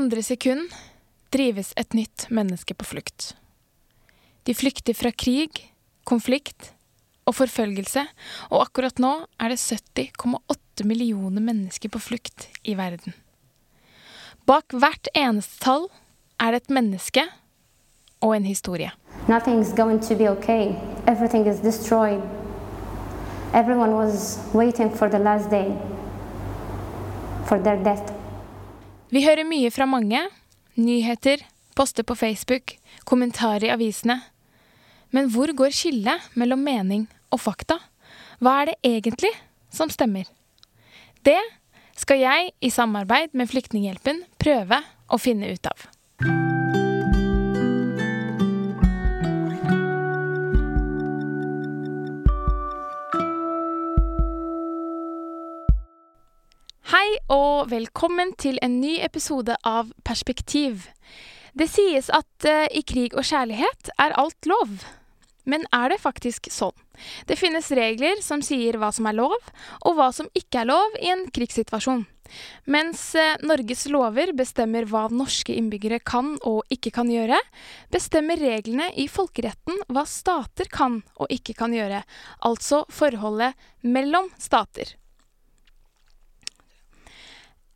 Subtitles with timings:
[0.00, 0.70] Andre sekund
[1.28, 3.34] drives et nytt menneske på flukt.
[4.48, 5.58] De flykter fra krig,
[6.08, 6.70] konflikt
[7.28, 8.06] og forfølgelse,
[8.48, 13.12] og akkurat nå er det 70,8 millioner mennesker på flukt i verden.
[14.48, 15.84] Bak hvert eneste tall
[16.40, 17.26] er det et menneske
[18.24, 18.94] og en historie.
[19.28, 20.72] Nothing is going to be okay.
[21.04, 22.24] Everything is destroyed.
[23.52, 25.76] Everyone was waiting for the last day
[27.44, 28.19] for their death.
[29.10, 30.22] Vi hører mye fra mange.
[30.78, 31.42] Nyheter,
[31.74, 34.20] poster på Facebook, kommentarer i avisene.
[35.10, 37.80] Men hvor går skillet mellom mening og fakta?
[38.38, 39.32] Hva er det egentlig
[39.74, 40.30] som stemmer?
[41.26, 41.40] Det
[41.98, 44.78] skal jeg, i samarbeid med Flyktninghjelpen, prøve
[45.10, 45.90] å finne ut av.
[56.90, 60.88] Hei og velkommen til en ny episode av Perspektiv.
[61.54, 64.72] Det sies at uh, i krig og kjærlighet er alt lov.
[65.46, 66.74] Men er det faktisk sånn?
[67.30, 69.38] Det finnes regler som sier hva som er lov,
[69.86, 72.02] og hva som ikke er lov i en krigssituasjon.
[72.66, 77.38] Mens eh, Norges lover bestemmer hva norske innbyggere kan og ikke kan gjøre,
[77.94, 82.02] bestemmer reglene i folkeretten hva stater kan og ikke kan gjøre,
[82.50, 83.54] altså forholdet
[83.86, 84.96] mellom stater.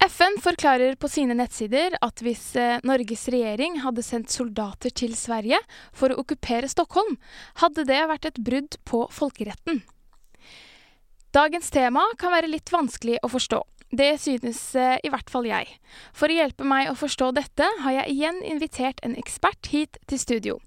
[0.05, 5.57] FN forklarer på sine nettsider at hvis eh, Norges regjering hadde sendt soldater til Sverige
[5.97, 7.15] for å okkupere Stockholm,
[7.63, 9.81] hadde det vært et brudd på folkeretten.
[11.33, 13.63] Dagens tema kan være litt vanskelig å forstå.
[13.97, 15.73] Det synes eh, i hvert fall jeg.
[16.13, 20.21] For å hjelpe meg å forstå dette, har jeg igjen invitert en ekspert hit til
[20.21, 20.59] studio.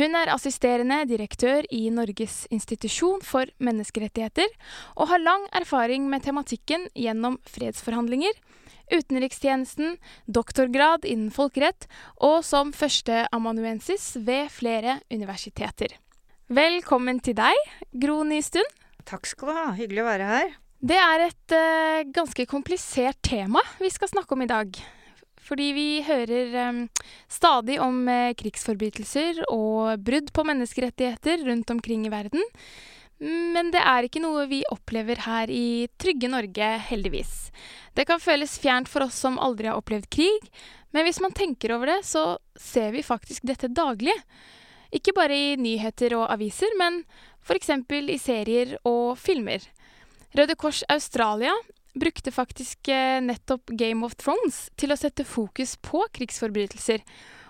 [0.00, 4.50] Hun er assisterende direktør i Norges institusjon for menneskerettigheter,
[4.98, 8.34] og har lang erfaring med tematikken gjennom fredsforhandlinger,
[8.90, 9.96] utenrikstjenesten,
[10.26, 11.86] doktorgrad innen folkerett
[12.16, 15.96] og som førsteamanuensis ved flere universiteter.
[16.50, 17.54] Velkommen til deg,
[17.94, 18.66] Gro Nystuen.
[19.06, 19.68] Takk skal du ha.
[19.78, 20.56] Hyggelig å være her.
[20.80, 24.80] Det er et uh, ganske komplisert tema vi skal snakke om i dag.
[25.44, 26.80] Fordi vi hører um,
[27.30, 32.42] stadig om uh, krigsforbrytelser og brudd på menneskerettigheter rundt omkring i verden.
[33.20, 37.50] Men det er ikke noe vi opplever her i trygge Norge, heldigvis.
[37.92, 40.46] Det kan føles fjernt for oss som aldri har opplevd krig,
[40.96, 44.14] men hvis man tenker over det, så ser vi faktisk dette daglig.
[44.90, 47.02] Ikke bare i nyheter og aviser, men
[47.44, 47.70] f.eks.
[47.92, 49.62] i serier og filmer.
[50.34, 51.52] Røde Kors Australia
[51.98, 57.02] brukte faktisk eh, nettopp Game of Thrones til å sette fokus på krigsforbrytelser.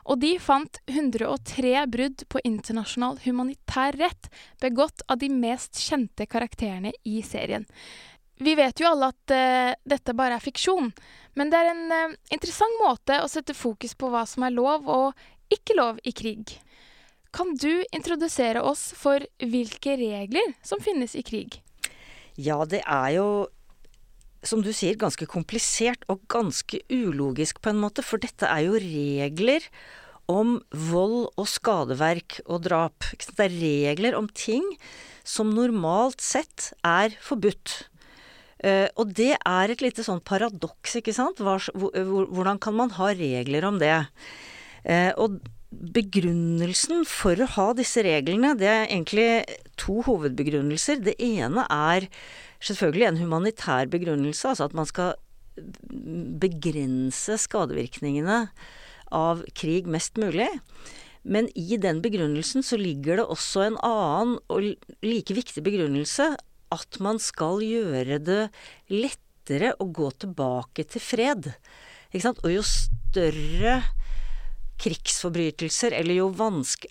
[0.09, 4.31] Og de fant 103 brudd på internasjonal humanitær rett
[4.63, 7.67] begått av de mest kjente karakterene i serien.
[8.41, 10.89] Vi vet jo alle at uh, dette bare er fiksjon,
[11.37, 14.89] men det er en uh, interessant måte å sette fokus på hva som er lov
[14.89, 16.57] og ikke lov i krig.
[17.37, 21.61] Kan du introdusere oss for hvilke regler som finnes i krig?
[22.41, 23.29] Ja, det er jo
[24.47, 28.81] som du sier, ganske komplisert og ganske ulogisk på en måte, for dette er jo
[28.81, 29.67] regler
[30.31, 33.07] om vold og skadeverk og drap.
[33.19, 34.65] Det er regler om ting
[35.27, 37.85] som normalt sett er forbudt.
[38.61, 41.41] Uh, og det er et lite sånn paradoks, ikke sant.
[41.41, 43.95] Hvordan kan man ha regler om det?
[44.85, 45.41] Uh, og
[45.71, 49.29] begrunnelsen for å ha disse reglene, det er egentlig
[49.81, 51.01] to hovedbegrunnelser.
[51.07, 52.09] Det ene er
[52.61, 55.17] selvfølgelig en humanitær begrunnelse, altså at man skal
[56.41, 58.45] begrense skadevirkningene
[59.15, 60.49] av krig mest mulig.
[61.23, 64.71] Men i den begrunnelsen så ligger det også en annen og
[65.05, 66.33] like viktig begrunnelse,
[66.71, 68.43] at man skal gjøre det
[68.93, 71.51] lettere å gå tilbake til fred.
[72.11, 72.41] Ikke sant?
[72.47, 73.81] Og jo større
[74.81, 76.29] krigsforbrytelser, eller jo,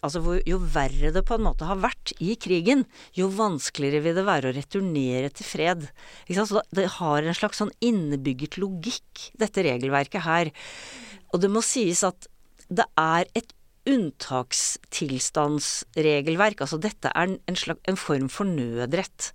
[0.05, 2.85] altså jo verre det på en måte har vært i krigen,
[3.17, 5.87] jo vanskeligere vil det være å returnere til fred.
[6.29, 10.53] Så det har en slags sånn innebygget logikk, dette regelverket her.
[11.33, 12.29] Og det må sies at
[12.69, 13.53] det er et
[13.89, 16.61] unntakstilstandsregelverk.
[16.63, 19.31] Altså dette er en, slags, en form for nødrett.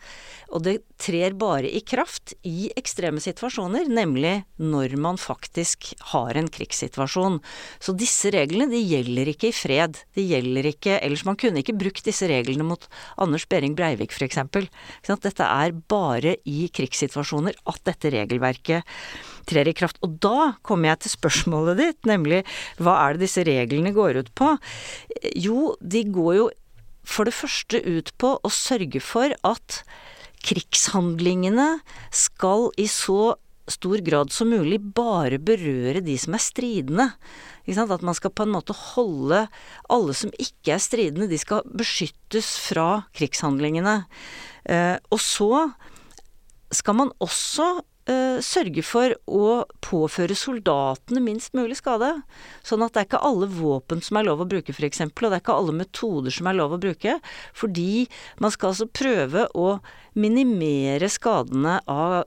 [0.54, 6.48] Og det trer bare i kraft i ekstreme situasjoner, nemlig når man faktisk har en
[6.52, 7.40] krigssituasjon.
[7.82, 9.98] Så disse reglene de gjelder ikke i fred.
[10.14, 12.88] De gjelder ikke Ellers man kunne ikke brukt disse reglene mot
[13.20, 14.38] Anders Behring Breivik f.eks.
[15.24, 18.82] Dette er bare i krigssituasjoner at dette regelverket
[19.48, 20.00] trer i kraft.
[20.04, 22.42] Og da kommer jeg til spørsmålet ditt, nemlig
[22.80, 24.54] hva er det disse reglene går ut på?
[25.36, 26.50] Jo, de går jo
[27.04, 29.80] for det første ut på å sørge for at
[30.44, 31.78] krigshandlingene
[32.12, 33.34] skal i så
[33.70, 37.06] stor grad som mulig bare berøre de som er stridende.
[37.64, 39.46] At man skal på en måte holde
[39.92, 44.02] alle som ikke er stridende, de skal beskyttes fra krigshandlingene.
[44.68, 45.70] Eh, og så
[46.74, 52.10] skal man også sørge for å påføre soldatene minst mulig skade.
[52.66, 55.30] Sånn at det er ikke alle våpen som er lov å bruke, f.eks., og det
[55.32, 57.16] er ikke alle metoder som er lov å bruke.
[57.56, 58.04] Fordi
[58.44, 59.78] man skal altså prøve å
[60.20, 62.24] minimere skadene av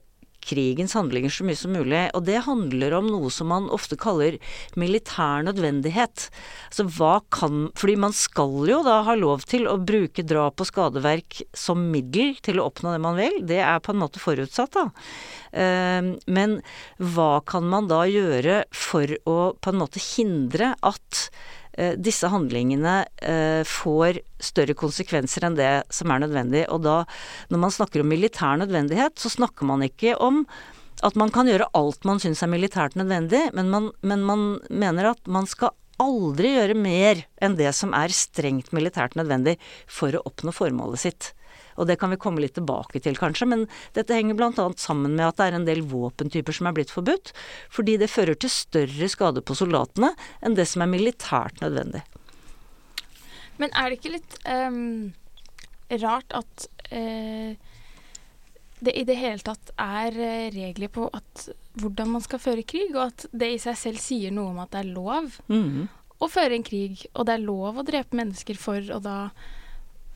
[0.48, 2.04] krigens handlinger så mye som mulig.
[2.18, 4.40] Og det handler om noe som man ofte kaller
[4.80, 6.28] militær nødvendighet.
[6.70, 10.70] Altså hva kan Fordi man skal jo da ha lov til å bruke drap og
[10.70, 13.42] skadeverk som middel til å oppnå det man vil.
[13.48, 14.88] Det er på en måte forutsatt, da.
[15.52, 16.58] Eh, men
[16.98, 21.28] hva kan man da gjøre for å på en måte hindre at
[21.98, 26.66] disse handlingene eh, får større konsekvenser enn det som er nødvendig.
[26.74, 27.02] Og da,
[27.54, 30.44] når man snakker om militær nødvendighet, så snakker man ikke om
[31.06, 35.12] at man kan gjøre alt man syns er militært nødvendig, men man, men man mener
[35.12, 39.58] at man skal aldri gjøre mer enn det som er strengt militært nødvendig
[39.90, 41.32] for å oppnå formålet sitt.
[41.78, 43.48] Og det kan vi komme litt tilbake til, kanskje.
[43.50, 43.66] Men
[43.98, 44.68] dette henger bl.a.
[44.82, 47.34] sammen med at det er en del våpentyper som er blitt forbudt.
[47.74, 52.04] Fordi det fører til større skade på soldatene enn det som er militært nødvendig.
[53.58, 55.14] Men er det ikke litt um,
[56.04, 57.54] rart at uh,
[58.78, 61.48] det i det hele tatt er uh, regler på at,
[61.82, 64.74] hvordan man skal føre krig, og at det i seg selv sier noe om at
[64.76, 65.88] det er lov mm.
[66.22, 69.18] å føre en krig, og det er lov å drepe mennesker for å da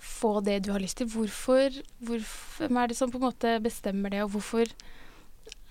[0.01, 1.09] få det du har lyst til.
[1.12, 4.69] Hvorfor, hvorfor, Hvem er det som på en måte bestemmer det, og hvorfor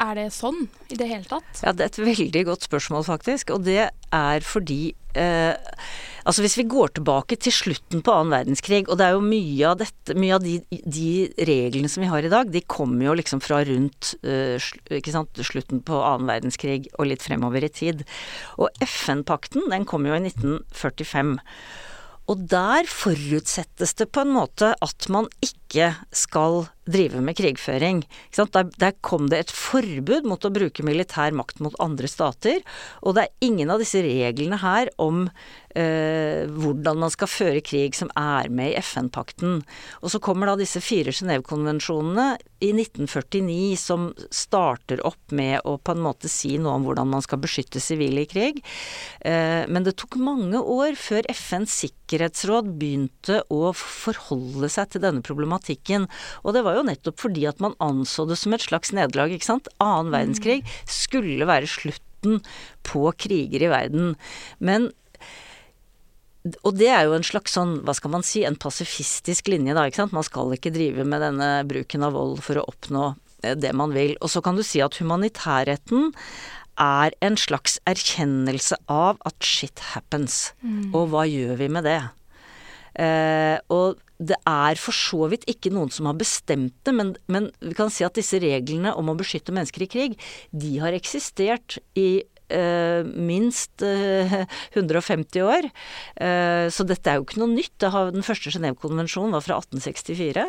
[0.01, 1.49] er det sånn i det hele tatt?
[1.61, 3.53] Ja, Det er et veldig godt spørsmål, faktisk.
[3.55, 5.55] Og det er fordi eh,
[6.21, 9.71] Altså hvis vi går tilbake til slutten på annen verdenskrig, og det er jo mye
[9.71, 11.13] av dette Mye av de, de
[11.49, 14.57] reglene som vi har i dag, de kommer jo liksom fra rundt eh,
[15.09, 18.05] sant, slutten på annen verdenskrig og litt fremover i tid.
[18.61, 21.39] Og FN-pakten, den kom jo i 1945.
[22.31, 25.60] Og der forutsettes det på en måte at man ikke
[26.11, 28.03] skal drive med krigføring.
[28.37, 32.61] Der, der, kom det et forbud mot å bruke militær makt mot andre stater.
[33.05, 35.27] Og det er ingen av disse reglene her om
[35.79, 39.61] eh, hvordan man skal føre krig som er med i FN-pakten.
[40.03, 45.95] Og så kommer da disse fire Genéve-konvensjonene i 1949 som starter opp med å på
[45.95, 48.63] en måte si noe om hvordan man skal beskytte sivile i krig.
[49.21, 55.25] Eh, men det tok mange år før FNs sikkerhetsråd begynte å forholde seg til denne
[55.25, 55.60] problematikken.
[56.45, 59.51] Og det var jo nettopp fordi at man anså det som et slags nederlag, ikke
[59.51, 59.71] sant.
[59.83, 62.41] Annen verdenskrig skulle være slutten
[62.87, 64.15] på kriger i verden.
[64.59, 64.91] Men
[66.65, 69.85] og det er jo en slags sånn, hva skal man si, en pasifistisk linje, da,
[69.89, 70.15] ikke sant.
[70.17, 73.11] Man skal ikke drive med denne bruken av vold for å oppnå
[73.45, 74.15] eh, det man vil.
[74.25, 76.15] Og så kan du si at humanitærretten
[76.81, 80.55] er en slags erkjennelse av at shit happens.
[80.65, 80.95] Mm.
[80.95, 82.01] Og hva gjør vi med det?
[83.01, 87.49] Eh, og det er for så vidt ikke noen som har bestemt det, men, men,
[87.65, 90.19] vi kan si at disse reglene om å beskytte mennesker i krig,
[90.53, 92.21] de har eksistert i
[92.53, 94.35] eh, minst eh,
[94.77, 95.71] 150 år.
[96.21, 97.73] Eh, så dette er jo ikke noe nytt.
[97.81, 100.47] den første Genévekonvensjonen var fra 1864.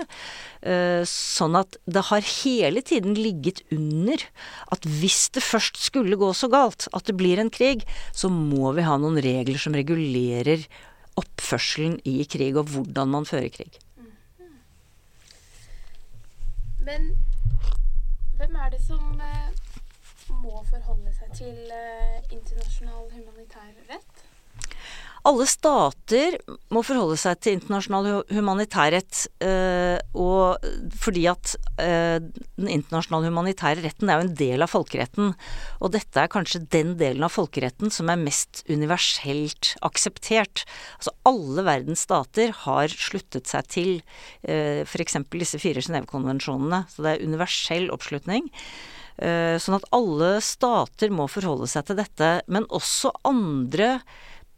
[0.68, 4.28] Eh, sånn at det har hele tiden ligget under
[4.76, 8.76] at hvis det først skulle gå så galt at det blir en krig, så må
[8.76, 10.68] vi ha noen regler som regulerer
[11.20, 13.80] oppførselen i krig, og hvordan man fører krig.
[16.82, 17.12] Men
[18.38, 19.50] hvem er det som eh,
[20.42, 24.11] må forholde seg til uh, internasjonal humanitær rett?
[25.22, 26.38] Alle stater
[26.74, 30.64] må forholde seg til internasjonal humanitærrett, øh, og
[30.98, 32.18] fordi at øh,
[32.58, 35.36] den internasjonale humanitære retten er jo en del av folkeretten.
[35.78, 40.66] Og dette er kanskje den delen av folkeretten som er mest universelt akseptert.
[40.98, 43.92] Altså alle verdens stater har sluttet seg til
[44.50, 45.20] øh, f.eks.
[45.38, 46.88] disse fire Genévekonvensjonene.
[46.90, 48.50] Så det er universell oppslutning.
[49.22, 52.34] Eh, sånn at alle stater må forholde seg til dette.
[52.50, 54.00] Men også andre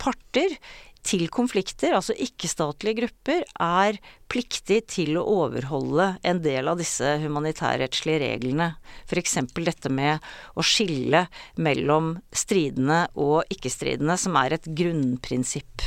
[0.04, 0.58] parter
[1.04, 3.98] til konflikter, altså ikke-statlige grupper, er
[4.32, 8.70] pliktig til å overholde en del av disse humanitærrettslige reglene.
[9.04, 9.36] F.eks.
[9.58, 10.24] dette med
[10.56, 11.26] å skille
[11.60, 15.86] mellom stridende og ikke-stridende, som er et grunnprinsipp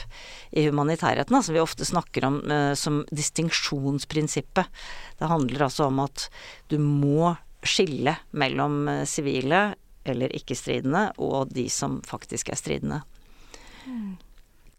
[0.53, 4.69] i humanitærretten, som vi ofte snakker om uh, som distinksjonsprinsippet.
[5.17, 6.29] Det handler altså om at
[6.69, 7.33] du må
[7.67, 9.73] skille mellom eh, sivile
[10.07, 13.01] eller ikke-stridende og de som faktisk er stridende.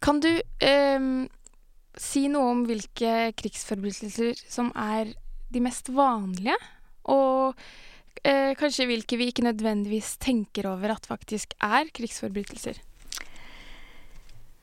[0.03, 1.09] Kan du eh,
[1.97, 5.13] si noe om hvilke krigsforbrytelser som er
[5.53, 6.57] de mest vanlige?
[7.09, 7.57] Og
[8.23, 12.83] eh, kanskje hvilke vi ikke nødvendigvis tenker over at faktisk er krigsforbrytelser.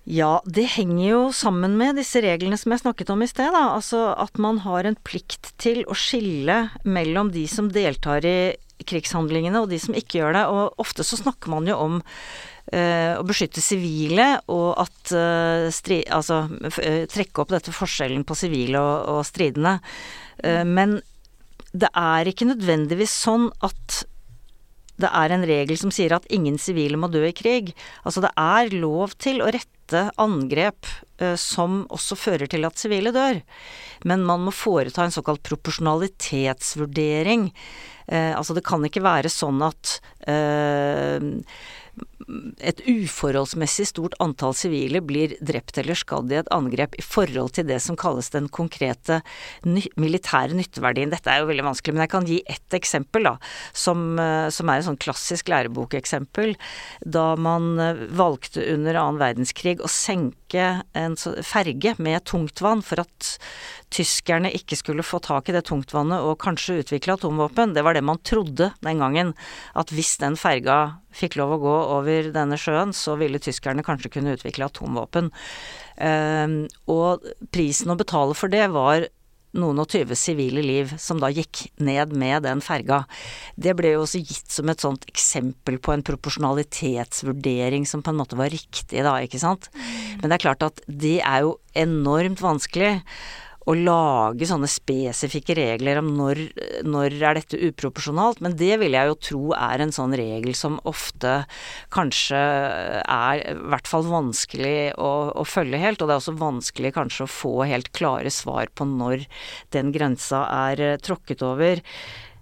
[0.04, 3.70] Ja, det henger jo sammen med disse reglene som jeg snakket om i sted, da.
[3.72, 8.52] Altså at man har en plikt til å skille mellom de som deltar i
[8.84, 10.44] krigshandlingene og de som ikke gjør det.
[10.52, 12.02] Og ofte så snakker man jo om
[12.72, 18.80] å beskytte sivile og at uh, stri, Altså uh, trekke opp dette forskjellen på sivile
[18.80, 19.74] og, og stridende.
[20.66, 20.96] men
[21.74, 24.04] det er ikke nødvendigvis sånn at
[25.00, 27.72] det er en regel som sier at ingen sivile må dø i krig.
[28.06, 30.86] Altså det er lov til å rette angrep
[31.18, 33.40] eh, som også fører til at sivile dør.
[34.06, 37.42] Men man må foreta en såkalt proporsjonalitetsvurdering.
[38.06, 41.18] Eh, altså det kan ikke være sånn at eh,
[42.64, 47.66] et uforholdsmessig stort antall sivile blir drept eller skadd i et angrep i forhold til
[47.68, 49.20] det som kalles den konkrete
[49.66, 51.12] ny militære nytteverdien.
[51.12, 53.34] Dette er jo veldig vanskelig, men jeg kan gi ett eksempel, da,
[53.72, 56.54] som, eh, som er et sånn klassisk lærebokeksempel.
[57.04, 63.34] Da man eh, valgte under annen verdenskrig å senke en ferge med tungtvann for at
[63.94, 67.74] tyskerne ikke skulle få tak i det tungtvannet og kanskje utvikle atomvåpen.
[67.76, 69.34] Det var det man trodde den gangen.
[69.78, 74.10] At hvis den ferga fikk lov å gå over denne sjøen, så ville tyskerne kanskje
[74.16, 75.30] kunne utvikle atomvåpen.
[76.02, 77.22] Ehm, og
[77.54, 79.06] prisen å betale for det var
[79.54, 83.04] noen og tyve sivile liv som da gikk ned med den ferga.
[83.54, 88.18] Det ble jo også gitt som et sånt eksempel på en proporsjonalitetsvurdering som på en
[88.18, 89.70] måte var riktig da, ikke sant.
[90.18, 92.96] Men det er klart at det er jo enormt vanskelig
[93.64, 96.40] å lage sånne spesifikke regler om når,
[96.84, 100.76] når er dette uproporsjonalt, men det vil jeg jo tro er en sånn regel som
[100.88, 101.36] ofte
[101.94, 106.94] kanskje er i hvert fall vanskelig å, å følge helt, og det er også vanskelig
[106.98, 109.24] kanskje å få helt klare svar på når
[109.74, 111.80] den grensa er tråkket over.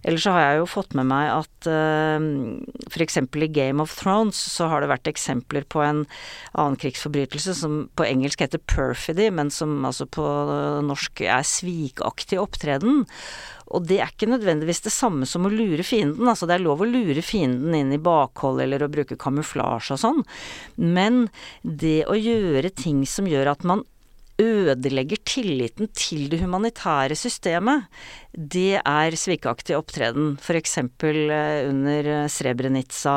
[0.02, 3.20] Ellers så har jeg jo fått med meg at uh, eh, f.eks.
[3.22, 6.04] i Game of Thrones så har det vært eksempler på en
[6.58, 10.26] annen krigsforbrytelse som på engelsk heter perfidy, men som altså på
[10.86, 13.04] norsk er svikaktig opptreden.
[13.72, 16.28] Og det er ikke nødvendigvis det samme som å lure fienden.
[16.28, 20.02] Altså det er lov å lure fienden inn i bakhold eller å bruke kamuflasje og
[20.02, 20.20] sånn,
[20.76, 21.24] men
[21.62, 23.86] det å gjøre ting som gjør at man
[24.42, 27.88] ødelegger tilliten til det humanitære systemet,
[28.32, 30.36] det er svikeaktig opptreden.
[30.40, 30.78] F.eks.
[30.78, 33.16] Eh, under Srebrenica,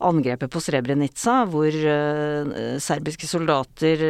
[0.00, 4.02] angrepet på Srebrenica, hvor uh, serbiske soldater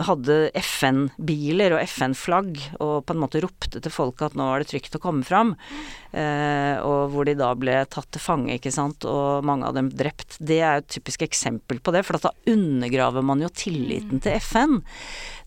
[0.00, 4.70] hadde FN-biler og FN-flagg og på en måte ropte til folk at nå var det
[4.70, 5.52] trygt å komme fram.
[6.12, 9.88] Eh, og hvor de da ble tatt til fange, ikke sant, og mange av dem
[9.92, 10.36] drept.
[10.40, 14.80] Det er et typisk eksempel på det, for da undergraver man jo tilliten til FN.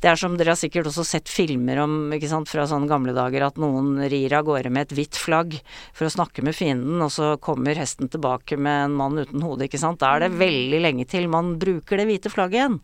[0.02, 3.14] Det er som dere har sikkert også sett filmer om ikke sant, fra sånne gamle
[3.16, 5.56] dager at noen rir av gårde med et hvitt flagg
[5.96, 9.66] for å snakke med fienden, og så kommer hesten tilbake med en mann uten hode,
[9.66, 10.02] ikke sant.
[10.02, 12.80] Da er det veldig lenge til man bruker det hvite flagget igjen.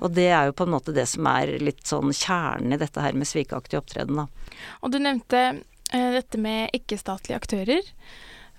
[0.00, 3.02] Og det er jo på en måte det som er litt sånn kjernen i dette
[3.02, 4.54] her med svikeaktig opptreden, da.
[4.82, 7.90] Og du nevnte eh, dette med ikke-statlige aktører.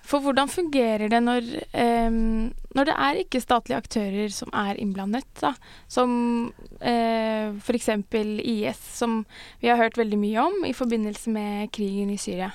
[0.06, 2.10] For hvordan fungerer det når, eh,
[2.78, 5.56] når det er ikke-statlige aktører som er innblandet, da?
[5.90, 7.90] Som eh, f.eks.
[8.44, 9.24] IS, som
[9.62, 12.52] vi har hørt veldig mye om i forbindelse med krigen i Syria?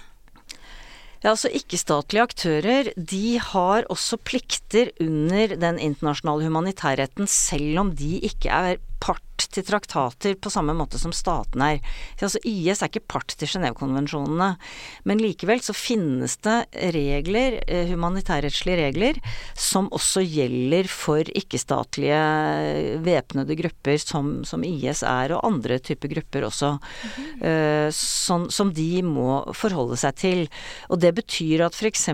[1.21, 8.15] Ja, altså Ikke-statlige aktører de har også plikter under den internasjonale humanitærretten, selv om de
[8.25, 11.79] ikke er part til traktater på samme måte som statene er.
[12.21, 14.51] Altså IS er ikke part til Genévekonvensjonene,
[15.09, 16.57] men likevel så finnes det
[16.95, 19.19] regler, eh, humanitærrettslige regler,
[19.57, 22.21] som også gjelder for ikke-statlige
[23.03, 27.09] væpnede grupper som, som, IS er, og andre typer grupper også, mm
[27.41, 27.91] -hmm.
[27.91, 30.49] som, som, de må forholde seg til.
[30.89, 32.09] Og det betyr at f.eks.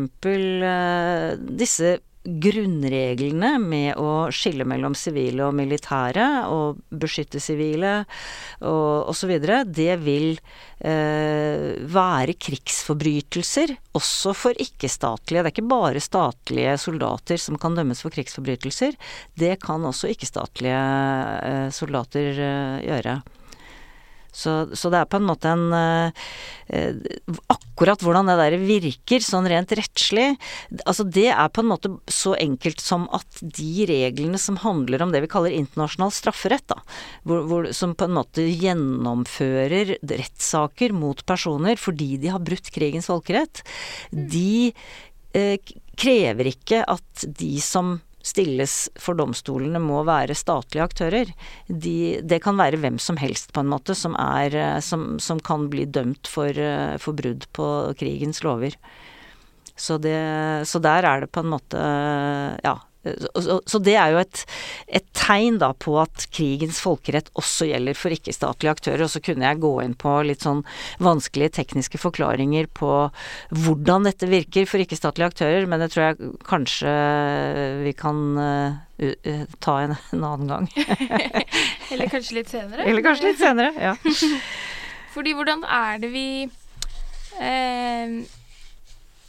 [1.58, 8.02] Disse grunnreglene med å skille mellom sivile og militære, og beskytte sivile
[8.68, 9.34] og osv.,
[9.72, 10.36] det vil
[10.84, 15.46] eh, være krigsforbrytelser også for ikke-statlige.
[15.46, 18.98] Det er ikke bare statlige soldater som kan dømmes for krigsforbrytelser.
[19.40, 20.84] Det kan også ikke-statlige
[21.48, 23.20] eh, soldater eh, gjøre.
[24.38, 26.28] Så, så, det er på en måte en eh,
[27.50, 30.34] Akkurat hvordan det der virker, sånn rent rettslig,
[30.84, 35.14] altså det er på en måte så enkelt som at de reglene som handler om
[35.14, 36.82] det vi kaller internasjonal strafferett, da,
[37.24, 43.08] hvor, hvor, som på en måte gjennomfører rettssaker mot personer fordi de har brutt krigens
[43.14, 43.64] folkerett,
[44.12, 44.74] de
[45.38, 45.56] eh,
[45.98, 51.34] krever ikke at de som stilles for domstolene, må være statlige aktører.
[51.68, 55.40] De, det kan være hvem som helst, på en måte, som, er, eh, som, som
[55.40, 57.70] kan bli dømt for, eh, for brudd på
[58.00, 58.76] krigens lover.
[59.78, 60.18] Så, det,
[60.66, 61.82] så der er det på en måte
[62.66, 64.42] Ja, så det er jo et,
[65.00, 69.04] et, tegn da på at krigens folkerett også gjelder for ikke-statlige aktører.
[69.06, 70.64] Og så kunne jeg gå inn på litt sånn
[71.04, 72.92] vanskelige tekniske forklaringer på
[73.56, 76.96] hvordan dette virker for ikke-statlige aktører, men det tror jeg kanskje
[77.86, 78.78] vi kan uh,
[79.64, 80.72] ta en, en, annen gang.
[81.94, 82.88] Eller kanskje litt senere.
[82.88, 83.96] Eller kanskje litt senere, ja.
[85.16, 86.28] Fordi hvordan er det vi
[87.42, 88.18] eh,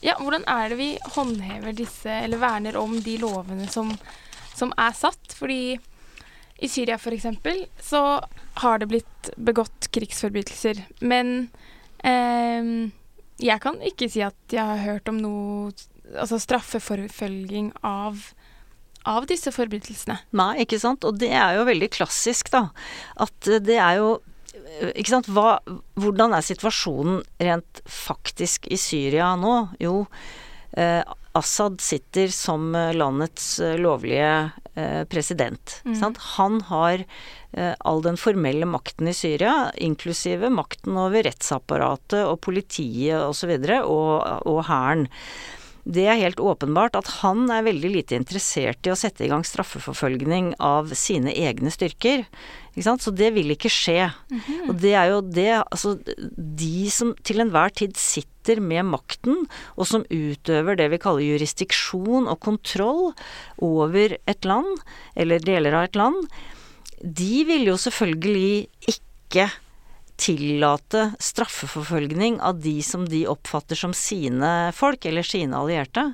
[0.05, 3.93] ja, hvordan er det vi håndhever disse, eller verner om de lovene som,
[4.55, 5.35] som er satt?
[5.38, 5.78] Fordi
[6.59, 7.26] i Syria f.eks.
[7.83, 8.02] så
[8.62, 10.85] har det blitt begått krigsforbrytelser.
[11.00, 11.50] Men
[12.02, 12.90] eh,
[13.38, 15.73] jeg kan ikke si at jeg har hørt om noe
[16.17, 18.31] altså straffeforfølging av
[19.09, 20.19] av disse forbrytelsene.
[20.37, 21.07] Nei, ikke sant.
[21.09, 22.67] Og det er jo veldig klassisk, da.
[23.17, 24.09] At det er jo
[24.95, 25.59] ikke sant, Hva,
[25.99, 29.55] hvordan er situasjonen rent faktisk i Syria nå?
[29.83, 30.05] Jo,
[30.77, 31.03] eh,
[31.38, 35.81] Assad sitter som landets eh, lovlige eh, president.
[35.85, 36.15] Mm.
[36.38, 37.05] Han har
[37.53, 43.55] eh, all den formelle makten i Syria, inklusive makten over rettsapparatet og politiet osv.
[43.85, 45.07] og hæren.
[45.88, 49.45] Det er helt åpenbart at han er veldig lite interessert i å sette i gang
[49.47, 52.26] straffeforfølgning av sine egne styrker.
[52.78, 54.12] Så det vil ikke skje.
[54.30, 54.68] Mm -hmm.
[54.68, 55.99] Og det er jo det Altså,
[56.37, 62.28] de som til enhver tid sitter med makten, og som utøver det vi kaller jurisdiksjon
[62.28, 63.14] og kontroll
[63.59, 64.78] over et land,
[65.16, 66.28] eller deler av et land,
[67.02, 69.50] de vil jo selvfølgelig ikke
[70.18, 76.08] tillate straffeforfølgning av de som de oppfatter som sine folk, eller sine allierte.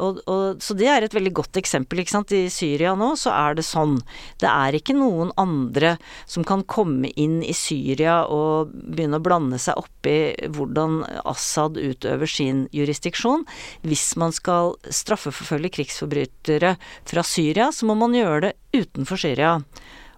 [0.00, 2.00] Og, og, så det er et veldig godt eksempel.
[2.00, 2.32] ikke sant?
[2.32, 3.98] I Syria nå så er det sånn.
[4.40, 5.96] Det er ikke noen andre
[6.30, 11.76] som kan komme inn i Syria og begynne å blande seg opp i hvordan Assad
[11.80, 13.44] utøver sin jurisdiksjon.
[13.84, 16.76] Hvis man skal straffeforfølge krigsforbrytere
[17.10, 18.54] fra Syria, så må man gjøre det
[18.86, 19.58] utenfor Syria.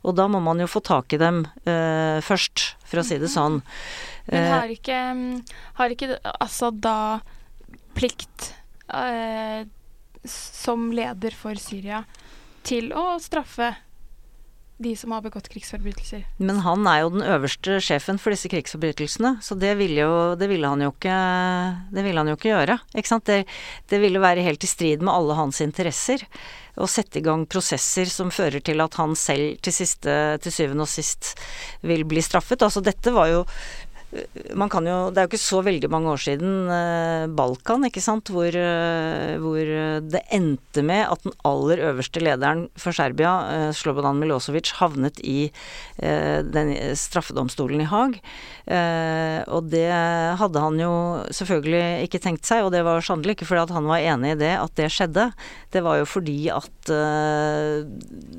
[0.03, 3.31] Og da må man jo få tak i dem eh, først, for å si det
[3.33, 3.61] sånn.
[4.31, 4.99] Men har eh, ikke,
[5.79, 6.97] har ikke Assad da
[7.97, 8.53] plikt
[8.89, 9.63] eh,
[10.29, 12.05] som leder for Syria
[12.67, 13.73] til å straffe
[14.83, 16.25] de som har begått krigsforbrytelser.
[16.43, 20.49] Men han er jo den øverste sjefen for disse krigsforbrytelsene, så det ville, jo, det
[20.51, 21.19] ville han jo ikke
[21.95, 22.79] Det ville han jo ikke gjøre.
[22.97, 23.29] Ikke sant?
[23.29, 23.45] Det,
[23.93, 26.25] det ville være helt i strid med alle hans interesser
[26.81, 30.87] å sette i gang prosesser som fører til at han selv til, siste, til syvende
[30.87, 31.35] og sist
[31.85, 32.65] vil bli straffet.
[32.65, 33.43] Altså dette var jo
[34.53, 38.03] man kan jo Det er jo ikke så veldig mange år siden eh, Balkan, ikke
[38.05, 39.71] sant, hvor, eh, hvor,
[40.13, 45.51] det endte med at den aller øverste lederen for Serbia, eh, Slobodan Milosevic, havnet i
[46.03, 48.17] den straffedomstolen i Haag.
[49.53, 49.87] Og det
[50.41, 50.93] hadde han jo
[51.35, 54.39] selvfølgelig ikke tenkt seg, og det var sannelig ikke fordi at han var enig i
[54.41, 55.29] det at det skjedde.
[55.75, 56.93] Det var jo fordi at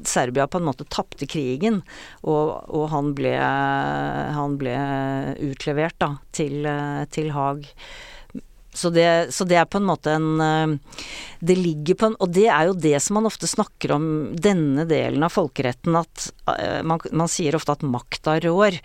[0.09, 1.81] Serbia på en måte tapte krigen,
[2.25, 4.75] og, og han ble, han ble
[5.39, 7.67] ut utlevert da, til, eh, til Haag.
[8.73, 10.95] Så det, så det, er på en måte en eh,
[11.39, 14.87] Det ligger på en Og det er jo det som man ofte snakker om, denne
[14.89, 18.79] delen av folkeretten, at eh, man, man sier ofte at makta rår.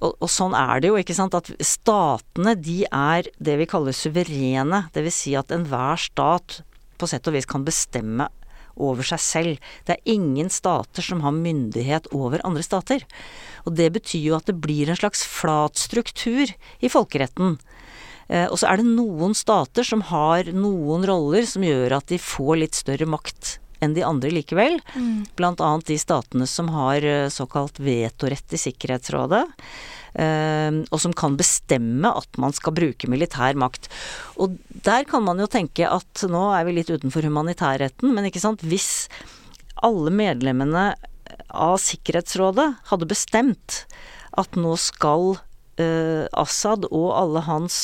[0.00, 1.34] Og, og, sånn er det jo, ikke sant.
[1.34, 4.86] At statene, de er det vi kaller suverene.
[4.94, 5.18] Dvs.
[5.26, 6.62] Si at enhver stat
[7.00, 8.28] på sett og vis kan bestemme
[8.80, 9.70] over seg selv.
[9.86, 13.04] Det er ingen stater som har myndighet over andre stater.
[13.68, 16.48] Og det betyr jo at det blir en slags flat struktur
[16.80, 17.58] i folkeretten.
[18.30, 22.20] Eh, og så er det noen stater som har noen roller som gjør at de
[22.22, 24.78] får litt større makt enn de andre likevel.
[24.94, 25.24] Mm.
[25.38, 29.46] Blant annet de statene som har eh, såkalt vetorett i Sikkerhetsrådet.
[30.10, 33.90] Uh, og som kan bestemme at man skal bruke militær makt.
[34.42, 38.42] Og der kan man jo tenke at nå er vi litt utenfor humanitærretten, men ikke
[38.42, 38.64] sant.
[38.66, 39.08] Hvis
[39.86, 40.92] alle medlemmene
[41.48, 43.84] av Sikkerhetsrådet hadde bestemt
[44.38, 45.36] at nå skal
[45.80, 47.76] eh, Assad og alle hans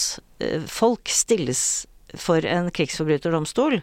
[0.42, 1.86] eh, folk stilles
[2.16, 3.80] for en krigsforbryterdomstol,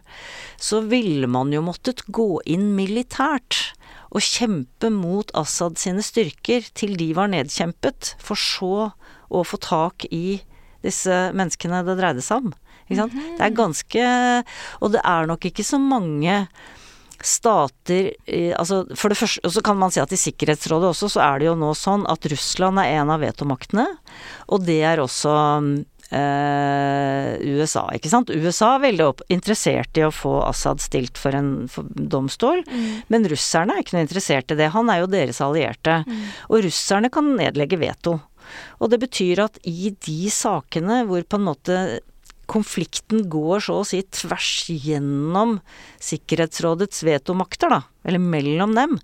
[0.58, 3.74] så ville man jo måttet gå inn militært
[4.14, 8.92] og kjempe mot Assad sine styrker til de var nedkjempet, for så
[9.34, 10.40] å få tak i
[10.84, 12.54] disse menneskene det dreide seg om.
[12.86, 13.14] Ikke sant?
[13.14, 13.38] -hmm.
[13.38, 14.04] Det er ganske
[14.82, 16.48] Og det er nok ikke så mange
[17.24, 18.12] stater
[18.60, 21.40] altså For det første, og så kan man si at i Sikkerhetsrådet også, så er
[21.40, 23.88] det jo nå sånn at Russland er en av vetomaktene.
[24.50, 28.30] Og det er også USA, ikke sant.
[28.30, 33.10] USA er veldig interessert i å få Assad stilt for en for domstol, mm.
[33.14, 34.72] men russerne er ikke noe interessert i det.
[34.76, 36.02] Han er jo deres allierte.
[36.06, 36.24] Mm.
[36.52, 38.20] Og russerne kan nedlegge veto.
[38.84, 41.78] Og det betyr at i de sakene hvor på en måte
[42.52, 45.58] konflikten går så å si tvers gjennom
[46.04, 48.98] Sikkerhetsrådets vetomakter, da, eller mellom dem,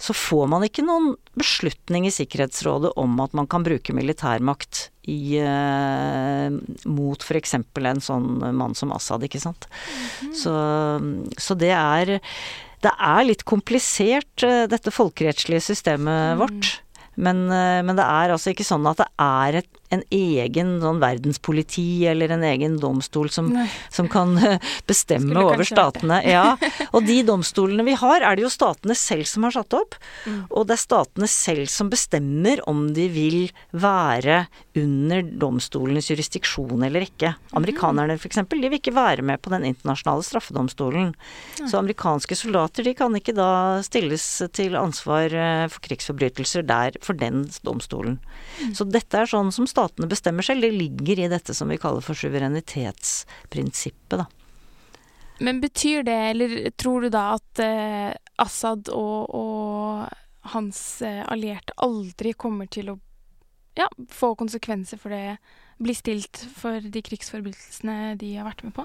[0.00, 5.36] så får man ikke noen beslutning i Sikkerhetsrådet om at man kan bruke militærmakt i,
[5.42, 6.48] eh,
[6.88, 7.54] mot f.eks.
[7.60, 9.68] en sånn mann som Assad, ikke sant.
[10.24, 10.34] Mm.
[10.40, 10.54] Så,
[11.36, 12.16] så, det er
[12.80, 16.40] det er litt komplisert, eh, dette folkerettslige systemet mm.
[16.40, 16.70] vårt.
[17.20, 21.00] Men, eh, men, det er altså ikke sånn at det er et, en egen sånn
[21.02, 23.50] verdenspoliti eller en egen domstol som,
[23.90, 26.20] som kan eh, bestemme over statene.
[26.26, 26.54] Ja.
[26.94, 29.98] Og de domstolene vi har, er det jo statene selv som har satt opp.
[30.26, 30.44] Mm.
[30.48, 33.38] Og det er statene selv som bestemmer om de vil
[33.74, 34.44] være
[34.78, 37.34] under domstolenes jurisdiksjon eller ikke.
[37.34, 37.50] Mm.
[37.58, 38.42] Amerikanerne f.eks.
[38.46, 41.12] de vil ikke være med på den internasjonale straffedomstolen.
[41.60, 47.18] Så amerikanske soldater de kan ikke da stilles til ansvar eh, for krigsforbrytelser der for
[47.18, 48.20] den domstolen.
[48.60, 48.74] Mm.
[48.78, 50.62] Så dette er sånn som statene bestemmer selv.
[50.62, 54.26] Det ligger i dette som vi kaller for suverenitetsprinsippet, da.
[55.40, 61.72] Men betyr det, eller tror du da at eh, Assad og, og hans eh, allierte
[61.80, 62.98] aldri kommer til å
[63.78, 65.38] ja, få konsekvenser for det,
[65.80, 68.84] bli stilt for de krigsforbrytelsene de har vært med på?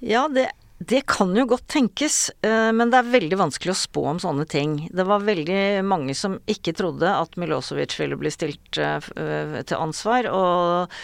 [0.00, 0.48] Ja, det
[0.88, 4.46] det kan jo godt tenkes, eh, men det er veldig vanskelig å spå om sånne
[4.48, 4.76] ting.
[4.94, 9.10] Det var veldig mange som ikke trodde at Milosevic ville bli stilt eh,
[9.62, 10.96] til ansvar, og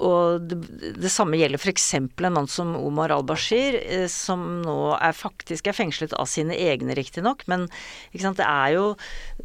[0.00, 0.56] og det,
[1.02, 1.86] det samme gjelder f.eks.
[1.98, 6.94] en mann som Omar al-Bashir, eh, som nå er faktisk er fengslet av sine egne,
[6.96, 7.44] riktignok.
[7.50, 7.66] Men
[8.14, 8.86] det er jo